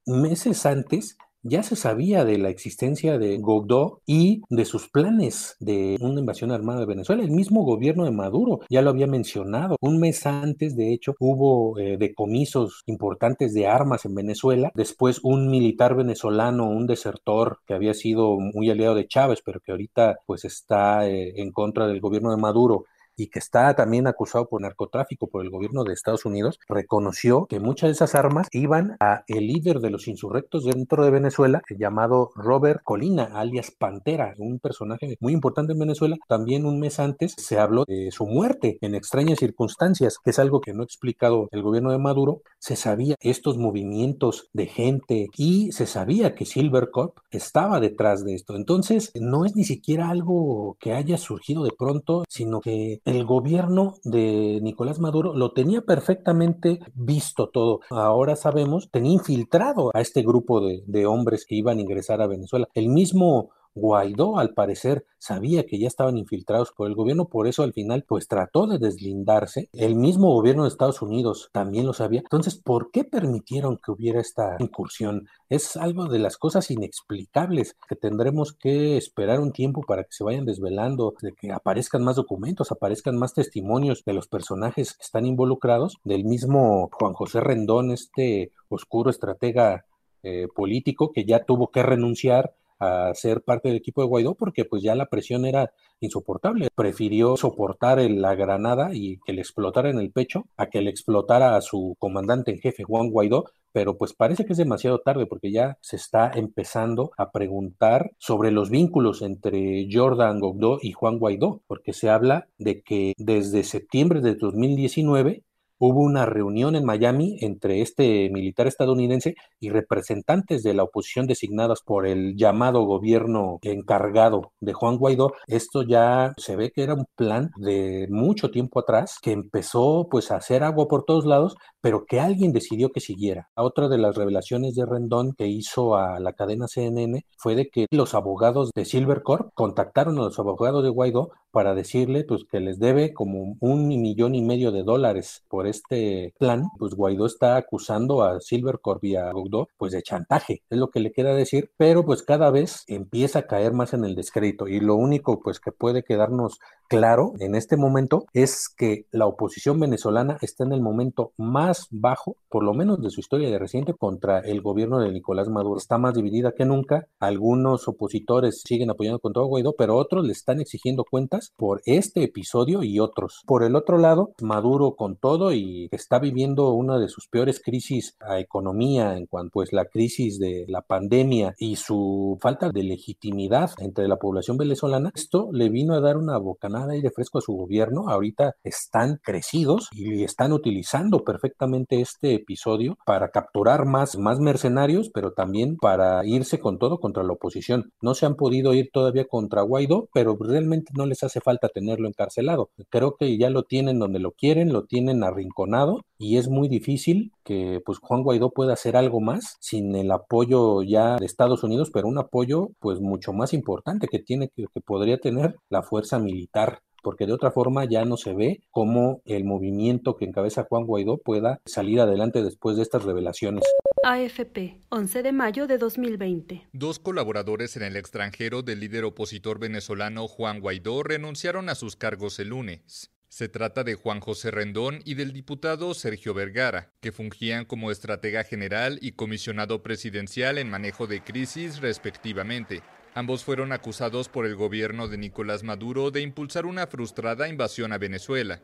meses 0.06 0.64
antes 0.64 1.18
ya 1.48 1.62
se 1.62 1.76
sabía 1.76 2.24
de 2.24 2.38
la 2.38 2.48
existencia 2.48 3.18
de 3.18 3.38
Godó 3.38 4.00
y 4.06 4.42
de 4.48 4.64
sus 4.64 4.88
planes 4.88 5.56
de 5.60 5.96
una 6.00 6.20
invasión 6.20 6.50
armada 6.50 6.80
de 6.80 6.86
Venezuela. 6.86 7.22
El 7.22 7.30
mismo 7.30 7.62
gobierno 7.64 8.04
de 8.04 8.10
Maduro 8.10 8.60
ya 8.68 8.82
lo 8.82 8.90
había 8.90 9.06
mencionado. 9.06 9.76
Un 9.80 9.98
mes 10.00 10.26
antes, 10.26 10.76
de 10.76 10.92
hecho, 10.92 11.14
hubo 11.18 11.78
eh, 11.78 11.96
decomisos 11.98 12.82
importantes 12.86 13.54
de 13.54 13.66
armas 13.66 14.04
en 14.04 14.14
Venezuela. 14.14 14.70
Después, 14.74 15.20
un 15.22 15.50
militar 15.50 15.94
venezolano, 15.94 16.68
un 16.68 16.86
desertor 16.86 17.60
que 17.66 17.74
había 17.74 17.94
sido 17.94 18.38
muy 18.38 18.70
aliado 18.70 18.94
de 18.94 19.06
Chávez, 19.06 19.40
pero 19.44 19.60
que 19.60 19.72
ahorita 19.72 20.18
pues 20.26 20.44
está 20.44 21.08
eh, 21.08 21.34
en 21.36 21.52
contra 21.52 21.86
del 21.86 22.00
gobierno 22.00 22.30
de 22.30 22.36
Maduro, 22.36 22.84
y 23.16 23.28
que 23.28 23.38
está 23.38 23.74
también 23.74 24.06
acusado 24.06 24.48
por 24.48 24.60
narcotráfico 24.60 25.26
por 25.26 25.44
el 25.44 25.50
gobierno 25.50 25.84
de 25.84 25.92
Estados 25.92 26.24
Unidos, 26.24 26.60
reconoció 26.68 27.46
que 27.46 27.60
muchas 27.60 27.88
de 27.88 27.92
esas 27.92 28.14
armas 28.14 28.48
iban 28.52 28.96
a 29.00 29.24
el 29.26 29.46
líder 29.46 29.80
de 29.80 29.90
los 29.90 30.08
insurrectos 30.08 30.64
dentro 30.64 31.04
de 31.04 31.10
Venezuela, 31.10 31.62
llamado 31.78 32.30
Robert 32.34 32.80
Colina, 32.82 33.30
alias 33.34 33.70
Pantera, 33.70 34.34
un 34.38 34.58
personaje 34.58 35.16
muy 35.20 35.32
importante 35.32 35.72
en 35.72 35.78
Venezuela. 35.78 36.16
También 36.28 36.66
un 36.66 36.80
mes 36.80 36.98
antes 37.00 37.34
se 37.36 37.58
habló 37.58 37.84
de 37.86 38.10
su 38.10 38.26
muerte 38.26 38.78
en 38.80 38.94
extrañas 38.94 39.38
circunstancias, 39.38 40.18
que 40.22 40.30
es 40.30 40.38
algo 40.38 40.60
que 40.60 40.72
no 40.72 40.82
ha 40.82 40.84
explicado 40.84 41.48
el 41.52 41.62
gobierno 41.62 41.90
de 41.90 41.98
Maduro. 41.98 42.42
Se 42.58 42.76
sabía 42.76 43.16
estos 43.20 43.58
movimientos 43.58 44.48
de 44.52 44.66
gente 44.66 45.28
y 45.36 45.72
se 45.72 45.86
sabía 45.86 46.34
que 46.34 46.44
Silvercorp 46.44 47.18
estaba 47.30 47.80
detrás 47.80 48.24
de 48.24 48.34
esto. 48.34 48.56
Entonces, 48.56 49.12
no 49.14 49.44
es 49.44 49.56
ni 49.56 49.64
siquiera 49.64 50.10
algo 50.10 50.76
que 50.80 50.92
haya 50.92 51.18
surgido 51.18 51.64
de 51.64 51.72
pronto, 51.76 52.24
sino 52.28 52.60
que 52.60 53.00
el 53.06 53.24
gobierno 53.24 53.94
de 54.04 54.58
Nicolás 54.62 54.98
Maduro 54.98 55.32
lo 55.32 55.52
tenía 55.52 55.80
perfectamente 55.80 56.80
visto 56.94 57.48
todo. 57.48 57.80
Ahora 57.88 58.36
sabemos, 58.36 58.90
tenía 58.90 59.12
infiltrado 59.12 59.90
a 59.94 60.00
este 60.00 60.22
grupo 60.22 60.60
de, 60.60 60.82
de 60.86 61.06
hombres 61.06 61.46
que 61.46 61.54
iban 61.54 61.78
a 61.78 61.80
ingresar 61.80 62.20
a 62.20 62.26
Venezuela. 62.26 62.68
El 62.74 62.88
mismo 62.88 63.50
Guaidó, 63.76 64.38
al 64.38 64.54
parecer, 64.54 65.04
sabía 65.18 65.66
que 65.66 65.78
ya 65.78 65.86
estaban 65.86 66.16
infiltrados 66.16 66.72
por 66.72 66.88
el 66.88 66.94
gobierno, 66.94 67.28
por 67.28 67.46
eso 67.46 67.62
al 67.62 67.74
final, 67.74 68.04
pues 68.08 68.26
trató 68.26 68.66
de 68.66 68.78
deslindarse. 68.78 69.68
El 69.74 69.96
mismo 69.96 70.32
gobierno 70.32 70.62
de 70.62 70.70
Estados 70.70 71.02
Unidos 71.02 71.50
también 71.52 71.84
lo 71.84 71.92
sabía. 71.92 72.20
Entonces, 72.20 72.56
¿por 72.56 72.90
qué 72.90 73.04
permitieron 73.04 73.76
que 73.76 73.92
hubiera 73.92 74.18
esta 74.18 74.56
incursión? 74.60 75.28
Es 75.50 75.76
algo 75.76 76.06
de 76.06 76.18
las 76.18 76.38
cosas 76.38 76.70
inexplicables 76.70 77.76
que 77.86 77.96
tendremos 77.96 78.54
que 78.54 78.96
esperar 78.96 79.40
un 79.40 79.52
tiempo 79.52 79.82
para 79.82 80.04
que 80.04 80.12
se 80.12 80.24
vayan 80.24 80.46
desvelando, 80.46 81.14
de 81.20 81.34
que 81.34 81.52
aparezcan 81.52 82.02
más 82.02 82.16
documentos, 82.16 82.72
aparezcan 82.72 83.18
más 83.18 83.34
testimonios 83.34 84.04
de 84.06 84.14
los 84.14 84.26
personajes 84.26 84.94
que 84.94 85.02
están 85.02 85.26
involucrados, 85.26 85.98
del 86.02 86.24
mismo 86.24 86.88
Juan 86.94 87.12
José 87.12 87.40
Rendón, 87.40 87.90
este 87.90 88.52
oscuro 88.70 89.10
estratega 89.10 89.84
eh, 90.22 90.48
político 90.54 91.12
que 91.12 91.24
ya 91.24 91.44
tuvo 91.44 91.70
que 91.70 91.82
renunciar 91.82 92.54
a 92.78 93.12
ser 93.14 93.42
parte 93.42 93.68
del 93.68 93.78
equipo 93.78 94.02
de 94.02 94.08
Guaidó 94.08 94.34
porque 94.34 94.64
pues 94.64 94.82
ya 94.82 94.94
la 94.94 95.06
presión 95.06 95.46
era 95.46 95.72
insoportable. 96.00 96.68
Prefirió 96.74 97.36
soportar 97.36 97.98
la 98.10 98.34
granada 98.34 98.90
y 98.92 99.18
que 99.24 99.32
le 99.32 99.40
explotara 99.40 99.90
en 99.90 99.98
el 99.98 100.12
pecho 100.12 100.46
a 100.56 100.66
que 100.66 100.82
le 100.82 100.90
explotara 100.90 101.56
a 101.56 101.60
su 101.60 101.96
comandante 101.98 102.50
en 102.50 102.58
jefe 102.58 102.84
Juan 102.84 103.10
Guaidó, 103.10 103.44
pero 103.72 103.98
pues 103.98 104.12
parece 104.14 104.44
que 104.44 104.52
es 104.52 104.58
demasiado 104.58 105.00
tarde 105.00 105.26
porque 105.26 105.52
ya 105.52 105.78
se 105.80 105.96
está 105.96 106.30
empezando 106.34 107.12
a 107.16 107.30
preguntar 107.30 108.12
sobre 108.18 108.50
los 108.50 108.70
vínculos 108.70 109.22
entre 109.22 109.86
Jordan 109.90 110.40
Guaidó 110.40 110.78
y 110.80 110.92
Juan 110.92 111.18
Guaidó, 111.18 111.62
porque 111.66 111.92
se 111.92 112.08
habla 112.08 112.48
de 112.58 112.82
que 112.82 113.12
desde 113.16 113.64
septiembre 113.64 114.20
de 114.20 114.34
2019 114.34 115.44
hubo 115.78 116.00
una 116.00 116.26
reunión 116.26 116.76
en 116.76 116.84
Miami 116.84 117.38
entre 117.40 117.82
este 117.82 118.30
militar 118.30 118.66
estadounidense 118.66 119.34
y 119.60 119.70
representantes 119.70 120.62
de 120.62 120.74
la 120.74 120.84
oposición 120.84 121.26
designadas 121.26 121.80
por 121.84 122.06
el 122.06 122.36
llamado 122.36 122.82
gobierno 122.84 123.58
encargado 123.62 124.52
de 124.60 124.72
Juan 124.72 124.96
Guaidó. 124.96 125.32
Esto 125.46 125.82
ya 125.82 126.32
se 126.36 126.56
ve 126.56 126.70
que 126.74 126.82
era 126.82 126.94
un 126.94 127.06
plan 127.14 127.50
de 127.56 128.06
mucho 128.10 128.50
tiempo 128.50 128.80
atrás 128.80 129.16
que 129.20 129.32
empezó 129.32 130.08
pues 130.10 130.30
a 130.30 130.36
hacer 130.36 130.62
agua 130.62 130.88
por 130.88 131.04
todos 131.04 131.26
lados, 131.26 131.56
pero 131.80 132.04
que 132.06 132.20
alguien 132.20 132.52
decidió 132.52 132.90
que 132.90 133.00
siguiera. 133.00 133.48
Otra 133.56 133.88
de 133.88 133.98
las 133.98 134.16
revelaciones 134.16 134.74
de 134.74 134.86
Rendón 134.86 135.32
que 135.36 135.46
hizo 135.46 135.96
a 135.96 136.20
la 136.20 136.32
cadena 136.32 136.68
CNN 136.68 137.24
fue 137.38 137.54
de 137.54 137.68
que 137.68 137.86
los 137.90 138.14
abogados 138.14 138.70
de 138.74 138.84
Silvercorp 138.84 139.50
contactaron 139.54 140.18
a 140.18 140.22
los 140.22 140.38
abogados 140.38 140.82
de 140.82 140.90
Guaidó 140.90 141.30
para 141.56 141.74
decirle 141.74 142.24
pues 142.24 142.44
que 142.44 142.60
les 142.60 142.78
debe 142.78 143.14
como 143.14 143.56
un 143.60 143.88
millón 143.88 144.34
y 144.34 144.42
medio 144.42 144.72
de 144.72 144.82
dólares 144.82 145.42
por 145.48 145.66
este 145.66 146.34
plan, 146.38 146.64
pues 146.78 146.92
Guaidó 146.92 147.24
está 147.24 147.56
acusando 147.56 148.22
a 148.22 148.42
Silvercorp 148.42 149.02
y 149.04 149.16
a 149.16 149.32
Guaidó 149.32 149.66
pues 149.78 149.92
de 149.92 150.02
chantaje, 150.02 150.60
es 150.68 150.76
lo 150.76 150.90
que 150.90 151.00
le 151.00 151.12
queda 151.12 151.34
decir, 151.34 151.70
pero 151.78 152.04
pues 152.04 152.22
cada 152.22 152.50
vez 152.50 152.84
empieza 152.88 153.38
a 153.38 153.46
caer 153.46 153.72
más 153.72 153.94
en 153.94 154.04
el 154.04 154.14
descrédito 154.14 154.68
y 154.68 154.80
lo 154.80 154.96
único 154.96 155.40
pues 155.40 155.58
que 155.58 155.72
puede 155.72 156.02
quedarnos 156.02 156.58
claro 156.90 157.32
en 157.40 157.54
este 157.54 157.78
momento 157.78 158.26
es 158.34 158.68
que 158.68 159.06
la 159.10 159.24
oposición 159.24 159.80
venezolana 159.80 160.36
está 160.42 160.64
en 160.64 160.72
el 160.72 160.82
momento 160.82 161.32
más 161.38 161.86
bajo, 161.90 162.36
por 162.50 162.64
lo 162.64 162.74
menos 162.74 163.00
de 163.00 163.08
su 163.08 163.20
historia 163.20 163.48
de 163.48 163.58
reciente, 163.58 163.94
contra 163.94 164.40
el 164.40 164.60
gobierno 164.60 165.00
de 165.00 165.10
Nicolás 165.10 165.48
Maduro. 165.48 165.78
Está 165.78 165.98
más 165.98 166.14
dividida 166.14 166.52
que 166.52 166.64
nunca. 166.64 167.06
Algunos 167.18 167.88
opositores 167.88 168.62
siguen 168.64 168.90
apoyando 168.90 169.18
contra 169.18 169.42
Guaidó, 169.42 169.74
pero 169.76 169.96
otros 169.96 170.24
le 170.24 170.32
están 170.32 170.60
exigiendo 170.60 171.04
cuentas 171.04 171.45
por 171.56 171.82
este 171.86 172.22
episodio 172.22 172.82
y 172.82 173.00
otros. 173.00 173.42
Por 173.46 173.64
el 173.64 173.74
otro 173.74 173.98
lado, 173.98 174.32
Maduro 174.40 174.94
con 174.96 175.16
todo 175.16 175.52
y 175.52 175.88
está 175.90 176.18
viviendo 176.18 176.70
una 176.70 176.98
de 176.98 177.08
sus 177.08 177.28
peores 177.28 177.60
crisis 177.60 178.16
a 178.20 178.38
economía 178.38 179.16
en 179.16 179.26
cuanto 179.26 179.56
pues 179.56 179.72
la 179.72 179.86
crisis 179.86 180.38
de 180.38 180.66
la 180.68 180.82
pandemia 180.82 181.54
y 181.56 181.76
su 181.76 182.36
falta 182.42 182.68
de 182.68 182.82
legitimidad 182.82 183.70
entre 183.78 184.06
la 184.06 184.18
población 184.18 184.58
venezolana, 184.58 185.10
esto 185.14 185.48
le 185.50 185.70
vino 185.70 185.94
a 185.94 186.00
dar 186.00 186.18
una 186.18 186.36
bocanada 186.36 186.88
de 186.88 187.10
fresco 187.10 187.38
a 187.38 187.40
su 187.40 187.54
gobierno. 187.54 188.10
Ahorita 188.10 188.56
están 188.62 189.18
crecidos 189.22 189.88
y 189.92 190.24
están 190.24 190.52
utilizando 190.52 191.24
perfectamente 191.24 192.02
este 192.02 192.34
episodio 192.34 192.98
para 193.06 193.30
capturar 193.30 193.86
más, 193.86 194.18
más 194.18 194.38
mercenarios, 194.40 195.10
pero 195.14 195.32
también 195.32 195.78
para 195.78 196.26
irse 196.26 196.58
con 196.58 196.78
todo 196.78 196.98
contra 196.98 197.22
la 197.22 197.32
oposición. 197.32 197.94
No 198.02 198.14
se 198.14 198.26
han 198.26 198.36
podido 198.36 198.74
ir 198.74 198.90
todavía 198.92 199.24
contra 199.26 199.62
Guaidó, 199.62 200.10
pero 200.12 200.36
realmente 200.38 200.92
no 200.94 201.06
les 201.06 201.22
hace 201.26 201.40
falta 201.40 201.68
tenerlo 201.68 202.08
encarcelado. 202.08 202.70
Creo 202.88 203.16
que 203.16 203.36
ya 203.38 203.50
lo 203.50 203.64
tienen 203.64 203.98
donde 203.98 204.18
lo 204.18 204.32
quieren, 204.32 204.72
lo 204.72 204.84
tienen 204.84 205.24
arrinconado 205.24 206.02
y 206.18 206.38
es 206.38 206.48
muy 206.48 206.68
difícil 206.68 207.32
que 207.44 207.80
pues 207.84 207.98
Juan 207.98 208.22
Guaidó 208.22 208.50
pueda 208.50 208.72
hacer 208.72 208.96
algo 208.96 209.20
más 209.20 209.56
sin 209.60 209.94
el 209.94 210.10
apoyo 210.10 210.82
ya 210.82 211.16
de 211.16 211.26
Estados 211.26 211.62
Unidos, 211.62 211.90
pero 211.92 212.08
un 212.08 212.18
apoyo 212.18 212.70
pues 212.80 213.00
mucho 213.00 213.32
más 213.32 213.52
importante 213.52 214.08
que 214.08 214.18
tiene 214.18 214.48
que, 214.48 214.66
que 214.72 214.80
podría 214.80 215.18
tener 215.18 215.56
la 215.68 215.82
fuerza 215.82 216.18
militar 216.18 216.80
porque 217.06 217.24
de 217.24 217.32
otra 217.32 217.52
forma 217.52 217.84
ya 217.84 218.04
no 218.04 218.16
se 218.16 218.34
ve 218.34 218.64
cómo 218.72 219.22
el 219.26 219.44
movimiento 219.44 220.16
que 220.16 220.24
encabeza 220.24 220.66
Juan 220.68 220.86
Guaidó 220.86 221.18
pueda 221.18 221.60
salir 221.64 222.00
adelante 222.00 222.42
después 222.42 222.74
de 222.74 222.82
estas 222.82 223.04
revelaciones. 223.04 223.62
AFP, 224.02 224.80
11 224.88 225.22
de 225.22 225.30
mayo 225.30 225.68
de 225.68 225.78
2020. 225.78 226.66
Dos 226.72 226.98
colaboradores 226.98 227.76
en 227.76 227.84
el 227.84 227.94
extranjero 227.94 228.62
del 228.62 228.80
líder 228.80 229.04
opositor 229.04 229.60
venezolano 229.60 230.26
Juan 230.26 230.58
Guaidó 230.58 231.04
renunciaron 231.04 231.68
a 231.68 231.76
sus 231.76 231.94
cargos 231.94 232.40
el 232.40 232.48
lunes. 232.48 233.12
Se 233.28 233.48
trata 233.48 233.84
de 233.84 233.94
Juan 233.94 234.18
José 234.18 234.50
Rendón 234.50 234.98
y 235.04 235.14
del 235.14 235.32
diputado 235.32 235.94
Sergio 235.94 236.34
Vergara, 236.34 236.90
que 237.00 237.12
fungían 237.12 237.66
como 237.66 237.92
estratega 237.92 238.42
general 238.42 238.98
y 239.00 239.12
comisionado 239.12 239.84
presidencial 239.84 240.58
en 240.58 240.70
manejo 240.70 241.06
de 241.06 241.22
crisis 241.22 241.80
respectivamente. 241.80 242.82
Ambos 243.16 243.44
fueron 243.44 243.72
acusados 243.72 244.28
por 244.28 244.44
el 244.44 244.56
gobierno 244.56 245.08
de 245.08 245.16
Nicolás 245.16 245.62
Maduro 245.62 246.10
de 246.10 246.20
impulsar 246.20 246.66
una 246.66 246.86
frustrada 246.86 247.48
invasión 247.48 247.94
a 247.94 247.96
Venezuela. 247.96 248.60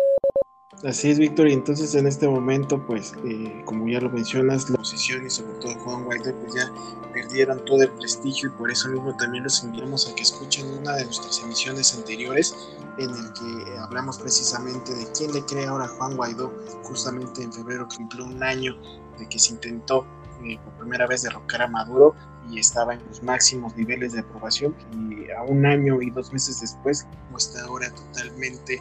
Así 0.85 1.11
es, 1.11 1.19
Víctor, 1.19 1.49
y 1.49 1.55
entonces 1.55 1.95
en 1.95 2.07
este 2.07 2.29
momento, 2.29 2.87
pues, 2.87 3.15
eh, 3.25 3.63
como 3.65 3.89
ya 3.89 3.99
lo 4.03 4.11
mencionas, 4.11 4.69
la 4.69 4.75
oposición 4.75 5.25
y 5.25 5.31
sobre 5.31 5.55
todo 5.55 5.73
Juan 5.77 6.05
Guaidó, 6.05 6.39
pues 6.41 6.55
ya 6.55 6.71
perdieron 7.15 7.65
todo 7.65 7.83
el 7.83 7.89
prestigio 7.93 8.51
y 8.51 8.59
por 8.59 8.71
eso 8.71 8.91
mismo 8.91 9.17
también 9.17 9.45
los 9.45 9.65
invitamos 9.65 10.11
a 10.11 10.15
que 10.15 10.23
escuchen 10.23 10.67
una 10.67 10.97
de 10.97 11.07
nuestras 11.07 11.41
emisiones 11.43 11.97
anteriores 11.97 12.55
en 12.99 13.09
el 13.09 13.33
que 13.33 13.79
hablamos 13.79 14.19
precisamente 14.19 14.95
de 14.95 15.07
quién 15.17 15.33
le 15.33 15.41
cree 15.47 15.65
ahora 15.65 15.87
a 15.87 15.89
Juan 15.89 16.15
Guaidó, 16.15 16.53
justamente 16.83 17.43
en 17.43 17.55
febrero 17.55 17.89
cumplió 17.97 18.27
un 18.27 18.43
año 18.43 18.77
de 19.19 19.27
que 19.31 19.39
se 19.39 19.55
intentó 19.55 20.07
eh, 20.45 20.59
por 20.63 20.75
primera 20.75 21.07
vez 21.07 21.23
derrocar 21.23 21.63
a 21.63 21.69
Maduro 21.69 22.15
estaba 22.59 22.95
en 22.95 23.07
los 23.07 23.23
máximos 23.23 23.77
niveles 23.77 24.13
de 24.13 24.21
aprobación 24.21 24.75
y 24.93 25.31
a 25.31 25.43
un 25.43 25.65
año 25.67 26.03
y 26.03 26.11
dos 26.11 26.33
meses 26.33 26.61
después 26.61 27.07
está 27.37 27.65
ahora 27.65 27.91
totalmente 27.91 28.81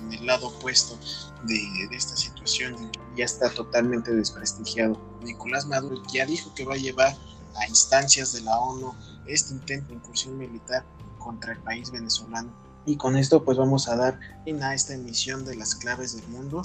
en 0.00 0.12
el 0.12 0.26
lado 0.26 0.48
opuesto 0.48 0.98
de, 1.44 1.54
de, 1.88 1.96
esta 1.96 2.16
situación 2.16 2.90
ya 3.16 3.24
está 3.24 3.50
totalmente 3.50 4.14
desprestigiado. 4.14 5.00
Nicolás 5.22 5.66
Maduro 5.66 6.02
ya 6.12 6.24
dijo 6.26 6.54
que 6.54 6.64
va 6.64 6.74
a 6.74 6.78
llevar 6.78 7.16
a 7.56 7.68
instancias 7.68 8.32
de 8.32 8.42
la 8.42 8.58
ONU 8.58 8.92
este 9.26 9.54
intento 9.54 9.88
de 9.88 9.94
incursión 9.94 10.38
militar 10.38 10.84
contra 11.18 11.52
el 11.52 11.58
país 11.60 11.90
venezolano. 11.90 12.50
Y 12.86 12.96
con 12.96 13.16
esto 13.16 13.44
pues 13.44 13.58
vamos 13.58 13.88
a 13.88 13.96
dar 13.96 14.18
fin 14.44 14.62
a 14.62 14.74
esta 14.74 14.94
emisión 14.94 15.44
de 15.44 15.56
las 15.56 15.74
claves 15.74 16.16
del 16.16 16.26
mundo. 16.28 16.62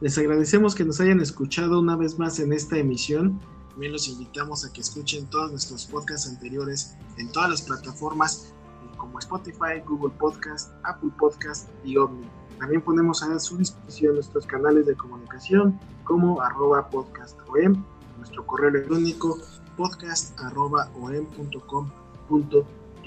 Les 0.00 0.16
agradecemos 0.16 0.74
que 0.74 0.84
nos 0.84 1.00
hayan 1.00 1.20
escuchado 1.20 1.80
una 1.80 1.96
vez 1.96 2.18
más 2.18 2.38
en 2.38 2.52
esta 2.52 2.78
emisión 2.78 3.40
también 3.78 3.92
los 3.92 4.08
invitamos 4.08 4.64
a 4.64 4.72
que 4.72 4.80
escuchen 4.80 5.26
todos 5.26 5.52
nuestros 5.52 5.86
podcasts 5.86 6.28
anteriores 6.28 6.96
en 7.16 7.30
todas 7.30 7.48
las 7.48 7.62
plataformas 7.62 8.52
eh, 8.82 8.96
como 8.96 9.20
Spotify, 9.20 9.80
Google 9.86 10.12
Podcast, 10.18 10.72
Apple 10.82 11.10
Podcast 11.16 11.68
y 11.84 11.96
Omni. 11.96 12.26
También 12.58 12.82
ponemos 12.82 13.22
a 13.22 13.38
su 13.38 13.56
disposición 13.56 14.16
nuestros 14.16 14.46
canales 14.46 14.84
de 14.84 14.96
comunicación 14.96 15.78
como 16.02 16.40
arroba 16.40 16.90
podcastom, 16.90 17.84
nuestro 18.16 18.44
correo 18.44 18.70
electrónico 18.70 19.38
podcast 19.76 20.36
arroba 20.40 20.90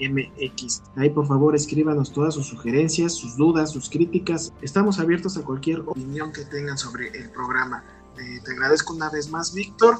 mx. 0.00 0.82
Ahí 0.96 1.10
por 1.10 1.26
favor 1.26 1.54
escríbanos 1.54 2.14
todas 2.14 2.32
sus 2.32 2.46
sugerencias, 2.46 3.12
sus 3.12 3.36
dudas, 3.36 3.72
sus 3.72 3.90
críticas. 3.90 4.54
Estamos 4.62 4.98
abiertos 4.98 5.36
a 5.36 5.42
cualquier 5.42 5.80
opinión 5.80 6.32
que 6.32 6.46
tengan 6.46 6.78
sobre 6.78 7.08
el 7.08 7.28
programa. 7.28 7.84
Eh, 8.16 8.40
te 8.42 8.52
agradezco 8.52 8.94
una 8.94 9.10
vez 9.10 9.28
más, 9.28 9.52
Víctor. 9.52 9.98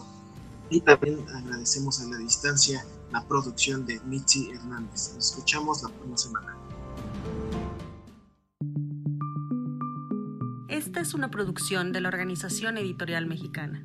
Y 0.72 0.80
también 0.80 1.22
agradecemos 1.28 2.00
a 2.00 2.08
la 2.08 2.16
distancia 2.16 2.82
la 3.12 3.22
producción 3.28 3.84
de 3.84 4.00
Mitzi 4.06 4.50
Hernández. 4.52 5.12
Nos 5.14 5.30
escuchamos 5.30 5.82
la 5.82 5.90
próxima 5.90 6.16
semana. 6.16 6.56
Esta 10.68 11.00
es 11.00 11.12
una 11.12 11.30
producción 11.30 11.92
de 11.92 12.00
la 12.00 12.08
Organización 12.08 12.78
Editorial 12.78 13.26
Mexicana. 13.26 13.84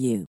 you. 0.01 0.25